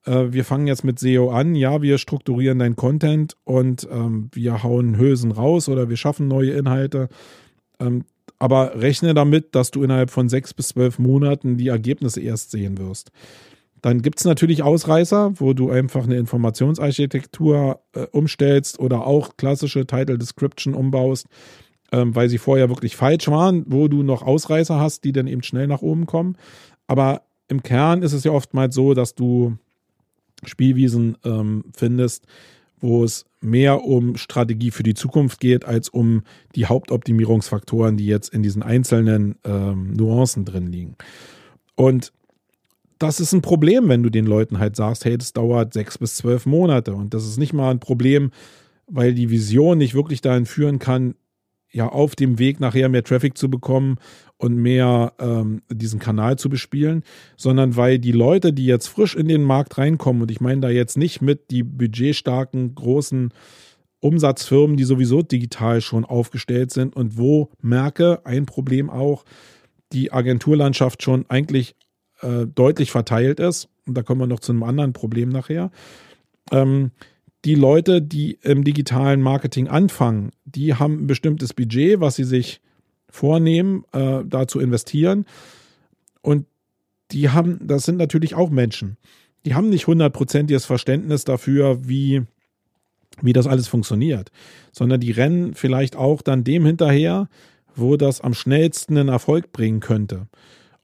[0.06, 4.64] äh, wir fangen jetzt mit SEO an, ja, wir strukturieren dein Content und ähm, wir
[4.64, 7.10] hauen Hülsen raus oder wir schaffen neue Inhalte.
[7.80, 8.06] Ähm,
[8.38, 12.78] aber rechne damit, dass du innerhalb von sechs bis zwölf Monaten die Ergebnisse erst sehen
[12.78, 13.12] wirst.
[13.82, 19.86] Dann gibt es natürlich Ausreißer, wo du einfach eine Informationsarchitektur äh, umstellst oder auch klassische
[19.86, 21.28] Title Description umbaust
[21.92, 25.44] ähm, weil sie vorher wirklich falsch waren, wo du noch Ausreißer hast, die dann eben
[25.44, 26.38] schnell nach oben kommen.
[26.88, 29.58] Aber im Kern ist es ja oftmals so, dass du
[30.44, 32.26] Spielwiesen ähm, findest,
[32.80, 36.24] wo es mehr um Strategie für die Zukunft geht, als um
[36.56, 40.96] die Hauptoptimierungsfaktoren, die jetzt in diesen einzelnen ähm, Nuancen drin liegen.
[41.76, 42.12] Und
[43.00, 46.16] das ist ein Problem, wenn du den Leuten halt sagst, hey, das dauert sechs bis
[46.16, 46.94] zwölf Monate.
[46.94, 48.32] Und das ist nicht mal ein Problem,
[48.88, 51.16] weil die Vision nicht wirklich dahin führen kann,
[51.72, 53.98] ja auf dem Weg nachher mehr Traffic zu bekommen
[54.38, 57.04] und mehr ähm, diesen Kanal zu bespielen,
[57.38, 60.70] sondern weil die Leute, die jetzt frisch in den Markt reinkommen, und ich meine da
[60.70, 63.32] jetzt nicht mit die budgetstarken großen
[64.02, 69.24] Umsatzfirmen, die sowieso digital schon aufgestellt sind und wo merke, ein Problem auch,
[69.94, 71.76] die Agenturlandschaft schon eigentlich
[72.22, 73.70] äh, deutlich verteilt ist.
[73.88, 75.72] Und da kommen wir noch zu einem anderen Problem nachher.
[76.52, 76.92] Ähm,
[77.46, 82.62] die Leute, die im digitalen Marketing anfangen, die haben ein bestimmtes Budget, was sie sich
[83.16, 85.26] vornehmen, äh, da zu investieren.
[86.22, 86.46] Und
[87.12, 88.98] die haben, das sind natürlich auch Menschen.
[89.46, 92.24] Die haben nicht hundertprozentiges Verständnis dafür, wie,
[93.22, 94.32] wie das alles funktioniert,
[94.72, 97.30] sondern die rennen vielleicht auch dann dem hinterher,
[97.76, 100.28] wo das am schnellsten einen Erfolg bringen könnte.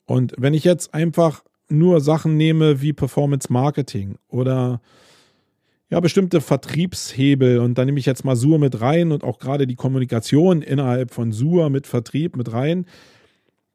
[0.05, 4.82] Und wenn ich jetzt einfach nur Sachen nehme wie Performance Marketing oder
[5.91, 7.59] ja, bestimmte Vertriebshebel.
[7.59, 11.11] Und da nehme ich jetzt mal Sur mit rein und auch gerade die Kommunikation innerhalb
[11.11, 12.85] von Sur mit Vertrieb mit rein,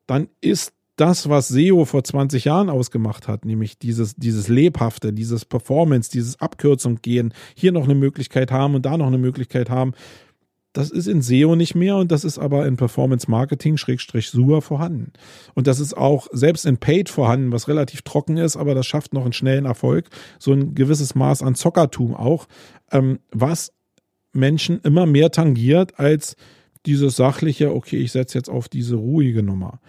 [0.06, 5.44] dann ist das, was SEO vor 20 Jahren ausgemacht hat, nämlich dieses, dieses Lebhafte, dieses
[5.44, 9.92] Performance, dieses Abkürzung gehen, hier noch eine Möglichkeit haben und da noch eine Möglichkeit haben,
[10.76, 14.60] das ist in SEO nicht mehr und das ist aber in Performance Marketing Schrägstrich SUA
[14.60, 15.12] vorhanden.
[15.54, 19.14] Und das ist auch selbst in Paid vorhanden, was relativ trocken ist, aber das schafft
[19.14, 20.10] noch einen schnellen Erfolg.
[20.38, 22.46] So ein gewisses Maß an Zockertum auch,
[22.92, 23.72] ähm, was
[24.32, 26.36] Menschen immer mehr tangiert als
[26.84, 29.80] dieses sachliche, okay, ich setze jetzt auf diese ruhige Nummer.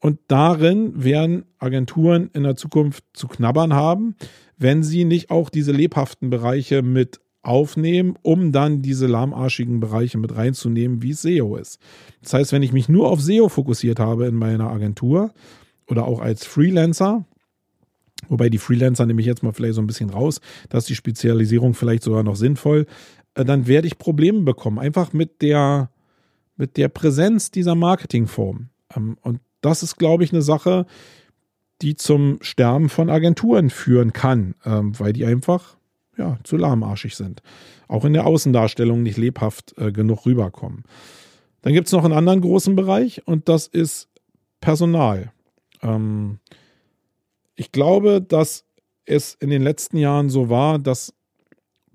[0.00, 4.16] Und darin werden Agenturen in der Zukunft zu knabbern haben,
[4.58, 10.34] wenn sie nicht auch diese lebhaften Bereiche mit aufnehmen, um dann diese lahmarschigen Bereiche mit
[10.34, 11.78] reinzunehmen, wie SEO ist.
[12.22, 15.32] Das heißt, wenn ich mich nur auf SEO fokussiert habe in meiner Agentur
[15.86, 17.24] oder auch als Freelancer,
[18.28, 20.94] wobei die Freelancer nehme ich jetzt mal vielleicht so ein bisschen raus, da ist die
[20.94, 22.86] Spezialisierung vielleicht sogar noch sinnvoll,
[23.34, 25.90] äh, dann werde ich Probleme bekommen, einfach mit der,
[26.56, 28.68] mit der Präsenz dieser Marketingform.
[28.96, 30.86] Ähm, und das ist, glaube ich, eine Sache,
[31.82, 35.76] die zum Sterben von Agenturen führen kann, ähm, weil die einfach
[36.16, 37.42] ja, zu lahmarschig sind.
[37.88, 40.84] Auch in der Außendarstellung nicht lebhaft äh, genug rüberkommen.
[41.62, 44.08] Dann gibt es noch einen anderen großen Bereich und das ist
[44.60, 45.32] Personal.
[45.82, 46.38] Ähm,
[47.56, 48.64] ich glaube, dass
[49.06, 51.14] es in den letzten Jahren so war, dass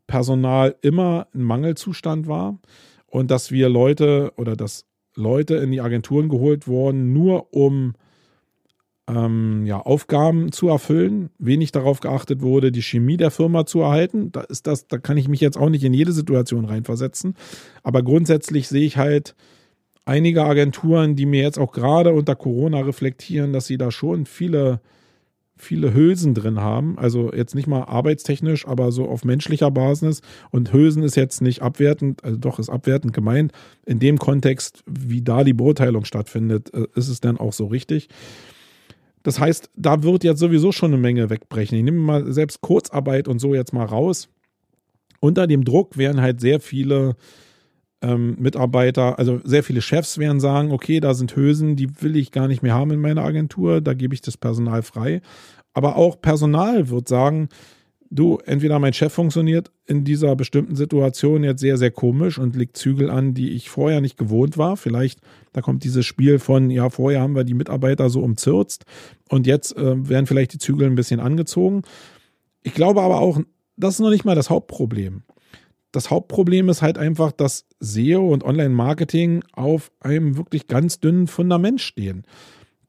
[0.07, 2.59] Personal immer ein Mangelzustand war
[3.07, 7.93] und dass wir Leute oder dass Leute in die Agenturen geholt wurden, nur um
[9.09, 14.31] ähm, ja, Aufgaben zu erfüllen, wenig darauf geachtet wurde, die Chemie der Firma zu erhalten.
[14.31, 17.35] Da ist das, da kann ich mich jetzt auch nicht in jede Situation reinversetzen.
[17.83, 19.35] Aber grundsätzlich sehe ich halt
[20.05, 24.79] einige Agenturen, die mir jetzt auch gerade unter Corona reflektieren, dass sie da schon viele
[25.61, 26.97] viele Hülsen drin haben.
[26.97, 30.21] Also jetzt nicht mal arbeitstechnisch, aber so auf menschlicher Basis.
[30.51, 33.51] Und Hülsen ist jetzt nicht abwertend, also doch ist abwertend gemeint.
[33.85, 38.07] In dem Kontext, wie da die Beurteilung stattfindet, äh, ist es dann auch so richtig.
[39.23, 41.77] Das heißt, da wird jetzt sowieso schon eine Menge wegbrechen.
[41.77, 44.29] Ich nehme mal selbst Kurzarbeit und so jetzt mal raus.
[45.19, 47.15] Unter dem Druck werden halt sehr viele
[48.01, 52.31] ähm, Mitarbeiter, also sehr viele Chefs werden sagen, okay, da sind Hülsen, die will ich
[52.31, 55.21] gar nicht mehr haben in meiner Agentur, da gebe ich das Personal frei.
[55.73, 57.49] Aber auch Personal wird sagen,
[58.09, 62.77] du, entweder mein Chef funktioniert in dieser bestimmten Situation jetzt sehr, sehr komisch und legt
[62.77, 64.77] Zügel an, die ich vorher nicht gewohnt war.
[64.77, 65.19] Vielleicht,
[65.53, 68.85] da kommt dieses Spiel von, ja, vorher haben wir die Mitarbeiter so umzirzt
[69.29, 71.83] und jetzt äh, werden vielleicht die Zügel ein bisschen angezogen.
[72.63, 73.39] Ich glaube aber auch,
[73.77, 75.23] das ist noch nicht mal das Hauptproblem
[75.91, 81.81] das Hauptproblem ist halt einfach, dass SEO und Online-Marketing auf einem wirklich ganz dünnen Fundament
[81.81, 82.25] stehen.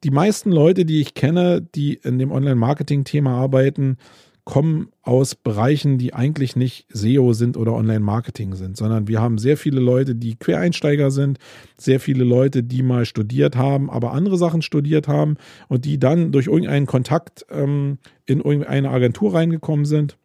[0.03, 3.97] Die meisten Leute, die ich kenne, die in dem Online-Marketing-Thema arbeiten,
[4.43, 9.55] kommen aus Bereichen, die eigentlich nicht SEO sind oder Online-Marketing sind, sondern wir haben sehr
[9.55, 11.37] viele Leute, die Quereinsteiger sind,
[11.77, 15.37] sehr viele Leute, die mal studiert haben, aber andere Sachen studiert haben
[15.67, 20.17] und die dann durch irgendeinen Kontakt ähm, in irgendeine Agentur reingekommen sind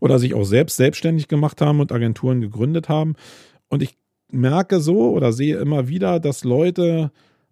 [0.00, 3.14] oder sich auch selbst selbstständig gemacht haben und Agenturen gegründet haben.
[3.68, 3.96] Und ich
[4.30, 7.10] merke so oder sehe immer wieder, dass Leute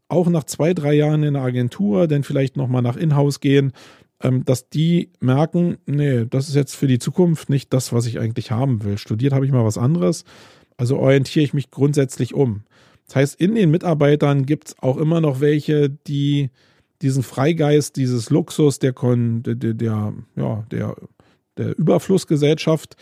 [0.08, 3.72] auch nach zwei, drei Jahren in der Agentur dann vielleicht nochmal nach Inhouse gehen,
[4.20, 8.50] dass die merken, nee, das ist jetzt für die Zukunft nicht das, was ich eigentlich
[8.50, 8.98] haben will.
[8.98, 10.24] Studiert habe ich mal was anderes,
[10.76, 12.64] also orientiere ich mich grundsätzlich um.
[13.06, 16.50] Das heißt, in den Mitarbeitern gibt es auch immer noch welche, die
[17.02, 20.96] diesen Freigeist, dieses Luxus der, der, der, der, ja, der
[21.60, 22.96] der Überflussgesellschaft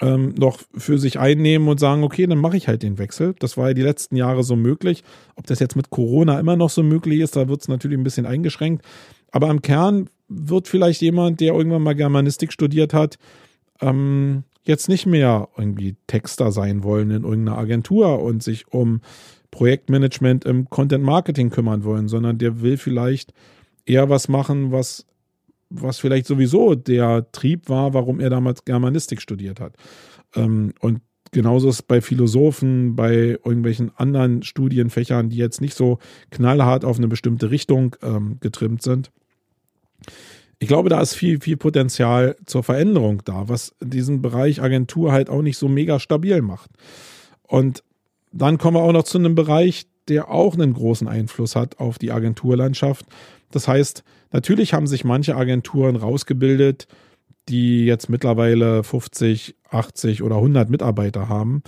[0.00, 3.34] ähm, noch für sich einnehmen und sagen, okay, dann mache ich halt den Wechsel.
[3.40, 5.02] Das war ja die letzten Jahre so möglich.
[5.34, 8.04] Ob das jetzt mit Corona immer noch so möglich ist, da wird es natürlich ein
[8.04, 8.84] bisschen eingeschränkt.
[9.32, 13.18] Aber im Kern wird vielleicht jemand, der irgendwann mal Germanistik studiert hat,
[13.80, 19.00] ähm, jetzt nicht mehr irgendwie Texter sein wollen in irgendeiner Agentur und sich um
[19.50, 23.32] Projektmanagement im Content Marketing kümmern wollen, sondern der will vielleicht
[23.86, 25.06] eher was machen, was
[25.70, 29.74] was vielleicht sowieso der Trieb war, warum er damals Germanistik studiert hat.
[30.34, 31.00] Ähm, und
[31.30, 35.98] genauso ist es bei Philosophen, bei irgendwelchen anderen Studienfächern, die jetzt nicht so
[36.30, 39.10] knallhart auf eine bestimmte Richtung ähm, getrimmt sind.
[40.58, 45.30] Ich glaube, da ist viel, viel Potenzial zur Veränderung da, was diesen Bereich Agentur halt
[45.30, 46.70] auch nicht so mega stabil macht.
[47.42, 47.84] Und
[48.32, 51.98] dann kommen wir auch noch zu einem Bereich, der auch einen großen Einfluss hat auf
[51.98, 53.06] die Agenturlandschaft.
[53.50, 56.86] Das heißt, Natürlich haben sich manche Agenturen rausgebildet,
[57.48, 61.62] die jetzt mittlerweile 50, 80 oder 100 Mitarbeiter haben,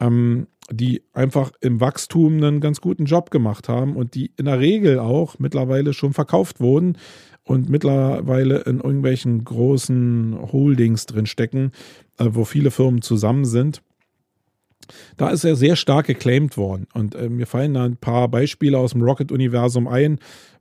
[0.00, 4.60] ähm, die einfach im Wachstum einen ganz guten Job gemacht haben und die in der
[4.60, 6.98] Regel auch mittlerweile schon verkauft wurden
[7.44, 11.72] und mittlerweile in irgendwelchen großen Holdings drin stecken,
[12.18, 13.82] äh, wo viele Firmen zusammen sind.
[15.16, 16.86] Da ist er sehr stark geclaimed worden.
[16.92, 20.18] Und äh, mir fallen da ein paar Beispiele aus dem Rocket-Universum ein,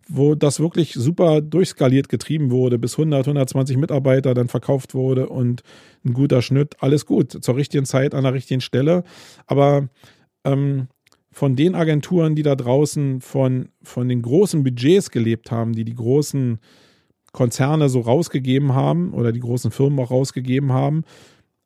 [0.08, 5.64] wo das wirklich super durchskaliert getrieben wurde, bis 100, 120 Mitarbeiter dann verkauft wurde und
[6.06, 9.04] ein guter Schnitt, alles gut, zur richtigen Zeit an der richtigen Stelle.
[9.48, 9.88] Aber
[10.44, 10.88] ähm,
[11.34, 15.96] von den Agenturen, die da draußen von, von den großen Budgets gelebt haben, die die
[15.96, 16.60] großen
[17.32, 21.04] Konzerne so rausgegeben haben oder die großen Firmen auch rausgegeben haben,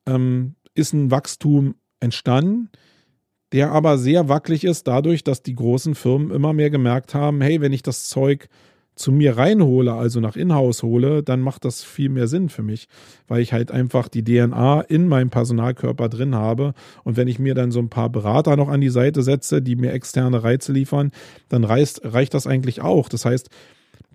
[0.08, 2.70] ähm, ist ein Wachstum entstanden
[3.52, 7.62] der aber sehr wackelig ist, dadurch, dass die großen Firmen immer mehr gemerkt haben, hey,
[7.62, 8.50] wenn ich das Zeug
[8.98, 12.88] zu mir reinhole, also nach Inhouse hole, dann macht das viel mehr Sinn für mich,
[13.28, 16.74] weil ich halt einfach die DNA in meinem Personalkörper drin habe.
[17.04, 19.76] Und wenn ich mir dann so ein paar Berater noch an die Seite setze, die
[19.76, 21.12] mir externe Reize liefern,
[21.48, 23.08] dann reicht, reicht das eigentlich auch.
[23.08, 23.50] Das heißt,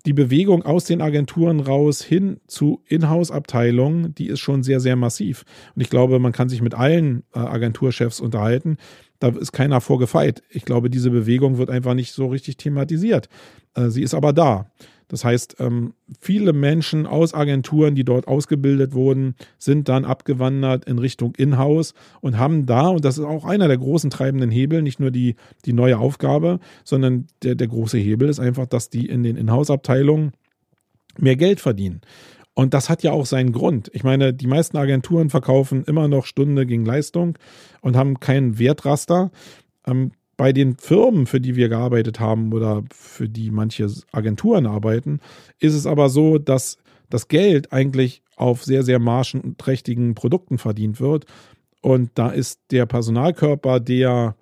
[0.05, 5.45] die Bewegung aus den Agenturen raus hin zu Inhouse-Abteilungen, die ist schon sehr, sehr massiv.
[5.75, 8.77] Und ich glaube, man kann sich mit allen äh, Agenturchefs unterhalten.
[9.23, 10.43] Da ist keiner vorgefeit.
[10.49, 13.29] Ich glaube, diese Bewegung wird einfach nicht so richtig thematisiert.
[13.73, 14.69] Äh, sie ist aber da.
[15.07, 20.99] Das heißt, ähm, viele Menschen aus Agenturen, die dort ausgebildet wurden, sind dann abgewandert in
[20.99, 24.99] Richtung Inhouse und haben da, und das ist auch einer der großen treibenden Hebel, nicht
[24.99, 29.23] nur die, die neue Aufgabe, sondern der, der große Hebel ist einfach, dass die in
[29.23, 30.33] den Inhouse-Abteilungen
[31.17, 32.01] mehr Geld verdienen.
[32.55, 33.89] Und das hat ja auch seinen Grund.
[33.93, 37.37] Ich meine, die meisten Agenturen verkaufen immer noch Stunde gegen Leistung
[37.81, 39.31] und haben keinen Wertraster.
[39.87, 45.19] Ähm, bei den Firmen, für die wir gearbeitet haben oder für die manche Agenturen arbeiten,
[45.59, 46.77] ist es aber so, dass
[47.09, 51.25] das Geld eigentlich auf sehr, sehr margenträchtigen Produkten verdient wird.
[51.81, 54.35] Und da ist der Personalkörper, der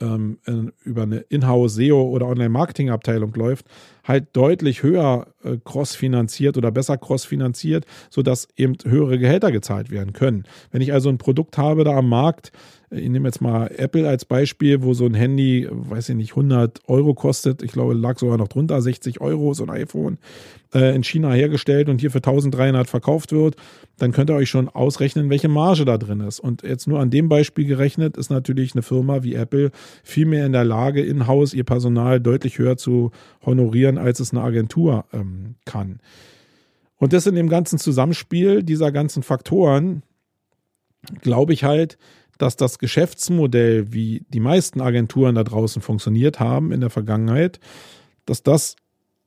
[0.00, 0.38] ähm,
[0.84, 3.66] über eine Inhouse SEO oder Online-Marketing-Abteilung läuft,
[4.04, 10.44] halt deutlich höher äh, cross-finanziert oder besser cross-finanziert, sodass eben höhere Gehälter gezahlt werden können.
[10.70, 12.52] Wenn ich also ein Produkt habe da am Markt,
[12.96, 16.80] ich nehme jetzt mal Apple als Beispiel, wo so ein Handy, weiß ich nicht, 100
[16.86, 17.62] Euro kostet.
[17.62, 20.18] Ich glaube, lag sogar noch drunter, 60 Euro, so ein iPhone,
[20.74, 23.56] äh, in China hergestellt und hier für 1300 verkauft wird.
[23.98, 26.40] Dann könnt ihr euch schon ausrechnen, welche Marge da drin ist.
[26.40, 29.70] Und jetzt nur an dem Beispiel gerechnet, ist natürlich eine Firma wie Apple
[30.02, 33.12] viel mehr in der Lage, in-house ihr Personal deutlich höher zu
[33.44, 36.00] honorieren, als es eine Agentur ähm, kann.
[36.96, 40.02] Und das in dem ganzen Zusammenspiel dieser ganzen Faktoren,
[41.20, 41.98] glaube ich halt,
[42.38, 47.60] dass das Geschäftsmodell, wie die meisten Agenturen da draußen funktioniert haben in der Vergangenheit,
[48.26, 48.76] dass das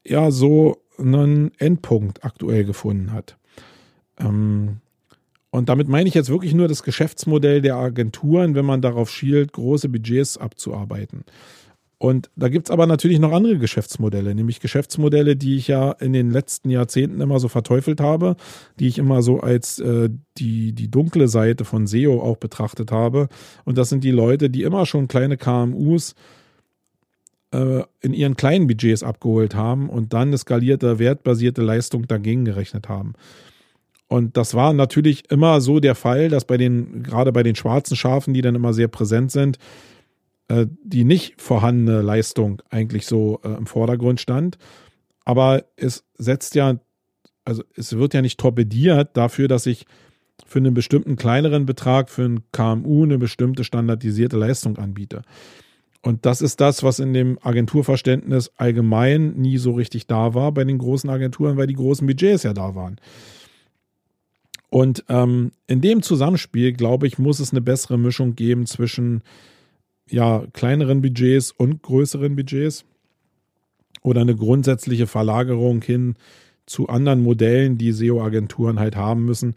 [0.06, 3.38] ja so einen Endpunkt aktuell gefunden hat.
[4.20, 4.78] Ähm,
[5.50, 9.54] und damit meine ich jetzt wirklich nur das Geschäftsmodell der Agenturen, wenn man darauf schielt,
[9.54, 11.24] große Budgets abzuarbeiten.
[12.00, 16.14] Und da gibt es aber natürlich noch andere Geschäftsmodelle, nämlich Geschäftsmodelle, die ich ja in
[16.14, 18.36] den letzten Jahrzehnten immer so verteufelt habe,
[18.80, 23.30] die ich immer so als äh, die, die dunkle Seite von SEO auch betrachtet habe.
[23.66, 26.14] Und das sind die Leute, die immer schon kleine KMUs
[27.52, 32.90] äh, in ihren kleinen Budgets abgeholt haben und dann eine skalierte, wertbasierte Leistung dagegen gerechnet
[32.90, 33.14] haben.
[34.08, 37.98] Und das war natürlich immer so der Fall, dass bei den, gerade bei den schwarzen
[37.98, 39.58] Schafen, die dann immer sehr präsent sind,
[40.50, 44.58] äh, die nicht vorhandene Leistung eigentlich so äh, im Vordergrund stand.
[45.26, 46.80] Aber es setzt ja,
[47.44, 49.86] also es wird ja nicht torpediert dafür, dass ich
[50.46, 55.24] für einen bestimmten kleineren Betrag für ein KMU eine bestimmte standardisierte Leistung anbiete.
[56.02, 60.64] Und das ist das, was in dem Agenturverständnis allgemein nie so richtig da war bei
[60.64, 63.02] den großen Agenturen, weil die großen Budgets ja da waren.
[64.70, 69.24] Und ähm, in dem Zusammenspiel, glaube ich, muss es eine bessere Mischung geben zwischen
[70.10, 72.86] ja, kleineren Budgets und größeren Budgets
[74.02, 76.16] oder eine grundsätzliche Verlagerung hin
[76.66, 79.56] zu anderen Modellen, die SEO-Agenturen halt haben müssen.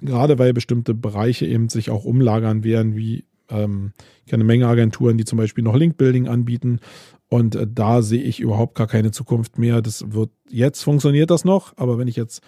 [0.00, 3.92] Gerade weil bestimmte Bereiche eben sich auch umlagern werden, wie ähm,
[4.26, 6.80] ich eine Menge Agenturen, die zum Beispiel noch Link-Building anbieten.
[7.28, 9.82] Und äh, da sehe ich überhaupt gar keine Zukunft mehr.
[9.82, 12.42] Das wird, jetzt funktioniert das noch, aber wenn ich jetzt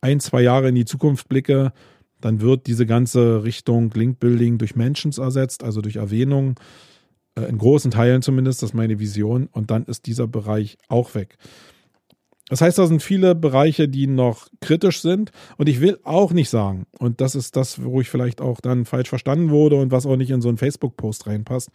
[0.00, 1.72] ein, zwei Jahre in die Zukunft blicke,
[2.20, 6.58] dann wird diese ganze Richtung Link-Building durch Mentions ersetzt, also durch Erwähnung,
[7.36, 11.14] äh, in großen Teilen zumindest, das ist meine Vision, und dann ist dieser Bereich auch
[11.14, 11.36] weg.
[12.48, 15.32] Das heißt, da sind viele Bereiche, die noch kritisch sind.
[15.58, 18.86] Und ich will auch nicht sagen, und das ist das, wo ich vielleicht auch dann
[18.86, 21.70] falsch verstanden wurde und was auch nicht in so einen Facebook-Post reinpasst.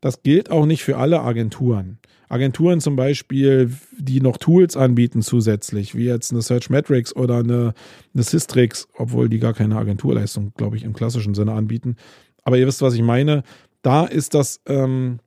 [0.00, 1.98] Das gilt auch nicht für alle Agenturen.
[2.28, 7.72] Agenturen zum Beispiel, die noch Tools anbieten zusätzlich, wie jetzt eine Search Metrics oder eine,
[8.14, 11.96] eine Systrix, obwohl die gar keine Agenturleistung, glaube ich, im klassischen Sinne anbieten.
[12.44, 13.42] Aber ihr wisst, was ich meine.
[13.82, 15.20] Da ist das ähm,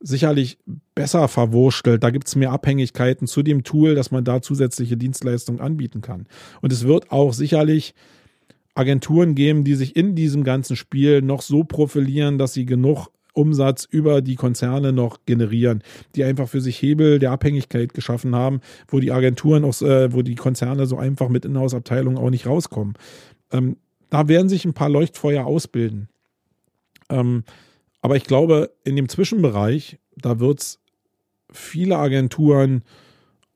[0.00, 0.58] sicherlich
[0.94, 2.02] besser verwurstelt.
[2.02, 6.26] Da gibt es mehr Abhängigkeiten zu dem Tool, dass man da zusätzliche Dienstleistungen anbieten kann.
[6.62, 7.94] Und es wird auch sicherlich
[8.74, 13.86] Agenturen geben, die sich in diesem ganzen Spiel noch so profilieren, dass sie genug Umsatz
[13.90, 15.82] über die Konzerne noch generieren,
[16.14, 20.22] die einfach für sich Hebel der Abhängigkeit geschaffen haben, wo die Agenturen, auch, äh, wo
[20.22, 22.94] die Konzerne so einfach mit Inhouse-Abteilungen auch nicht rauskommen.
[23.52, 23.76] Ähm,
[24.10, 26.08] da werden sich ein paar Leuchtfeuer ausbilden.
[27.10, 27.44] Ähm,
[28.00, 30.80] aber ich glaube, in dem Zwischenbereich, da wird es
[31.50, 32.82] viele Agenturen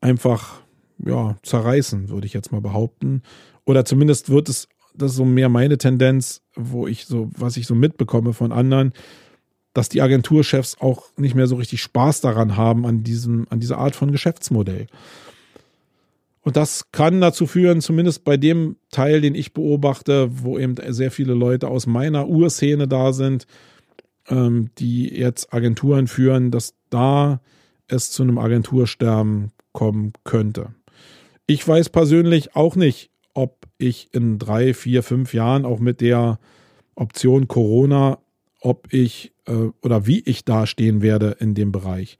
[0.00, 0.60] einfach
[1.04, 3.22] ja, zerreißen, würde ich jetzt mal behaupten.
[3.64, 7.66] Oder zumindest wird es, das ist so mehr meine Tendenz, wo ich so, was ich
[7.66, 8.92] so mitbekomme von anderen,
[9.74, 13.78] dass die Agenturchefs auch nicht mehr so richtig Spaß daran haben an diesem, an dieser
[13.78, 14.86] Art von Geschäftsmodell.
[16.42, 21.10] Und das kann dazu führen, zumindest bei dem Teil, den ich beobachte, wo eben sehr
[21.10, 23.46] viele Leute aus meiner Urszene da sind,
[24.28, 27.40] ähm, die jetzt Agenturen führen, dass da
[27.86, 30.74] es zu einem Agentursterben kommen könnte.
[31.46, 36.38] Ich weiß persönlich auch nicht, ob ich in drei, vier, fünf Jahren auch mit der
[36.94, 38.18] Option Corona
[38.62, 42.16] ob ich äh, oder wie ich dastehen werde in dem Bereich.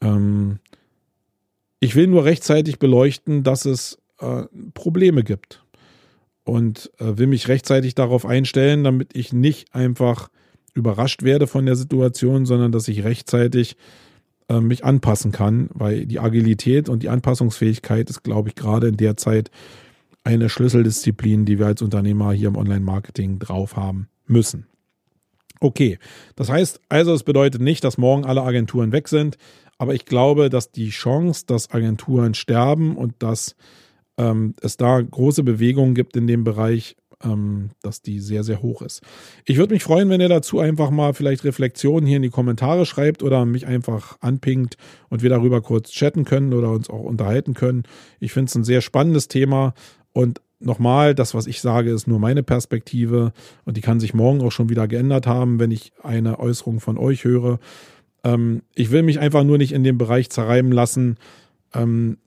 [0.00, 0.58] Ähm,
[1.80, 4.44] ich will nur rechtzeitig beleuchten, dass es äh,
[4.74, 5.64] Probleme gibt
[6.44, 10.28] und äh, will mich rechtzeitig darauf einstellen, damit ich nicht einfach
[10.74, 13.76] überrascht werde von der Situation, sondern dass ich rechtzeitig
[14.48, 18.96] äh, mich anpassen kann, weil die Agilität und die Anpassungsfähigkeit ist, glaube ich, gerade in
[18.96, 19.50] der Zeit
[20.24, 24.66] eine Schlüsseldisziplin, die wir als Unternehmer hier im Online-Marketing drauf haben müssen.
[25.60, 25.98] Okay,
[26.36, 29.36] das heißt also, es bedeutet nicht, dass morgen alle Agenturen weg sind,
[29.78, 33.56] aber ich glaube, dass die Chance, dass Agenturen sterben und dass
[34.18, 38.82] ähm, es da große Bewegungen gibt in dem Bereich, ähm, dass die sehr, sehr hoch
[38.82, 39.02] ist.
[39.44, 42.86] Ich würde mich freuen, wenn ihr dazu einfach mal vielleicht Reflexionen hier in die Kommentare
[42.86, 44.76] schreibt oder mich einfach anpingt
[45.08, 47.84] und wir darüber kurz chatten können oder uns auch unterhalten können.
[48.20, 49.74] Ich finde es ein sehr spannendes Thema
[50.12, 53.32] und nochmal, das, was ich sage, ist nur meine Perspektive
[53.64, 56.98] und die kann sich morgen auch schon wieder geändert haben, wenn ich eine Äußerung von
[56.98, 57.58] euch höre.
[58.24, 61.16] Ähm, ich will mich einfach nur nicht in dem Bereich zerreiben lassen,
[61.74, 62.18] ähm,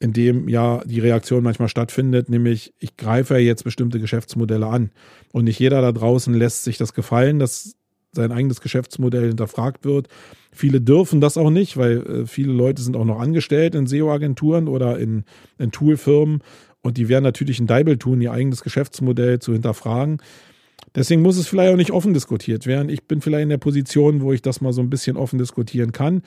[0.00, 4.90] in dem ja die Reaktion manchmal stattfindet, nämlich ich greife jetzt bestimmte Geschäftsmodelle an
[5.32, 7.76] und nicht jeder da draußen lässt sich das gefallen, dass
[8.12, 10.08] sein eigenes Geschäftsmodell hinterfragt wird.
[10.52, 14.68] Viele dürfen das auch nicht, weil äh, viele Leute sind auch noch angestellt in SEO-Agenturen
[14.68, 15.24] oder in,
[15.58, 16.42] in Toolfirmen
[16.84, 20.18] und die werden natürlich ein Deibel tun, ihr eigenes Geschäftsmodell zu hinterfragen.
[20.94, 22.90] Deswegen muss es vielleicht auch nicht offen diskutiert werden.
[22.90, 25.92] Ich bin vielleicht in der Position, wo ich das mal so ein bisschen offen diskutieren
[25.92, 26.22] kann.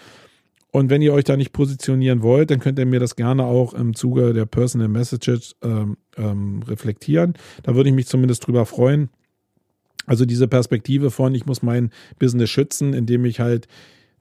[0.72, 3.76] Und wenn ihr euch da nicht positionieren wollt, dann könnt ihr mir das gerne auch
[3.76, 7.36] im Zuge der Personal Messages ähm, ähm, reflektieren.
[7.62, 9.10] Da würde ich mich zumindest drüber freuen.
[10.08, 13.68] Also diese Perspektive von, ich muss mein Business schützen, indem ich halt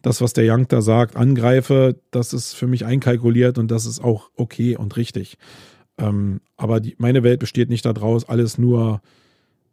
[0.03, 4.05] das, was der Young da sagt, angreife, das ist für mich einkalkuliert und das ist
[4.05, 5.39] auch okay und richtig.
[5.99, 9.01] Ähm, aber die, meine Welt besteht nicht daraus, alles nur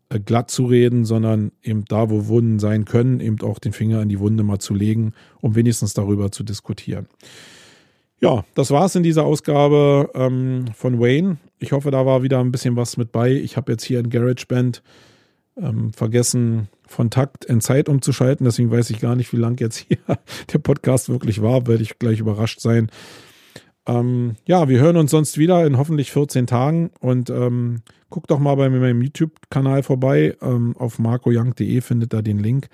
[0.09, 4.01] äh, glatt zu reden, sondern eben da, wo Wunden sein können, eben auch den Finger
[4.01, 7.07] in die Wunde mal zu legen, um wenigstens darüber zu diskutieren.
[8.21, 11.37] Ja, das war es in dieser Ausgabe ähm, von Wayne.
[11.59, 13.33] Ich hoffe, da war wieder ein bisschen was mit bei.
[13.33, 14.81] Ich habe jetzt hier in GarageBand
[15.57, 18.45] ähm, vergessen, von Takt in Zeit umzuschalten.
[18.45, 19.97] Deswegen weiß ich gar nicht, wie lang jetzt hier
[20.53, 21.67] der Podcast wirklich war.
[21.67, 22.89] Werde ich gleich überrascht sein.
[23.85, 28.39] Ähm, ja, wir hören uns sonst wieder in hoffentlich 14 Tagen und ähm, guckt doch
[28.39, 30.37] mal bei meinem YouTube-Kanal vorbei.
[30.41, 32.69] Ähm, auf marcoyoung.de findet da den Link.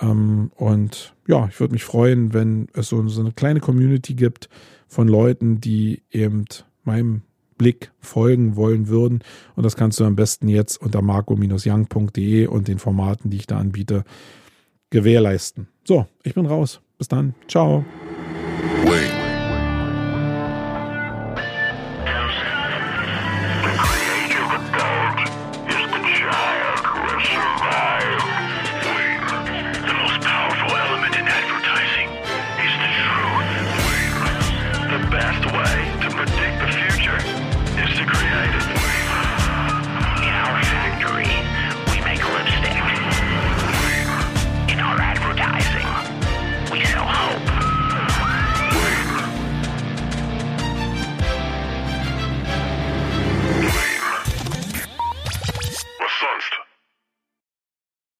[0.00, 4.48] Ähm, und ja, ich würde mich freuen, wenn es so, so eine kleine Community gibt
[4.86, 6.46] von Leuten, die eben
[6.84, 7.22] meinem
[7.58, 9.22] Blick folgen wollen würden.
[9.56, 13.58] Und das kannst du am besten jetzt unter marco-young.de und den Formaten, die ich da
[13.58, 14.04] anbiete,
[14.90, 15.68] gewährleisten.
[15.84, 16.80] So, ich bin raus.
[16.96, 17.34] Bis dann.
[17.48, 17.84] Ciao.
[18.84, 19.27] Wait.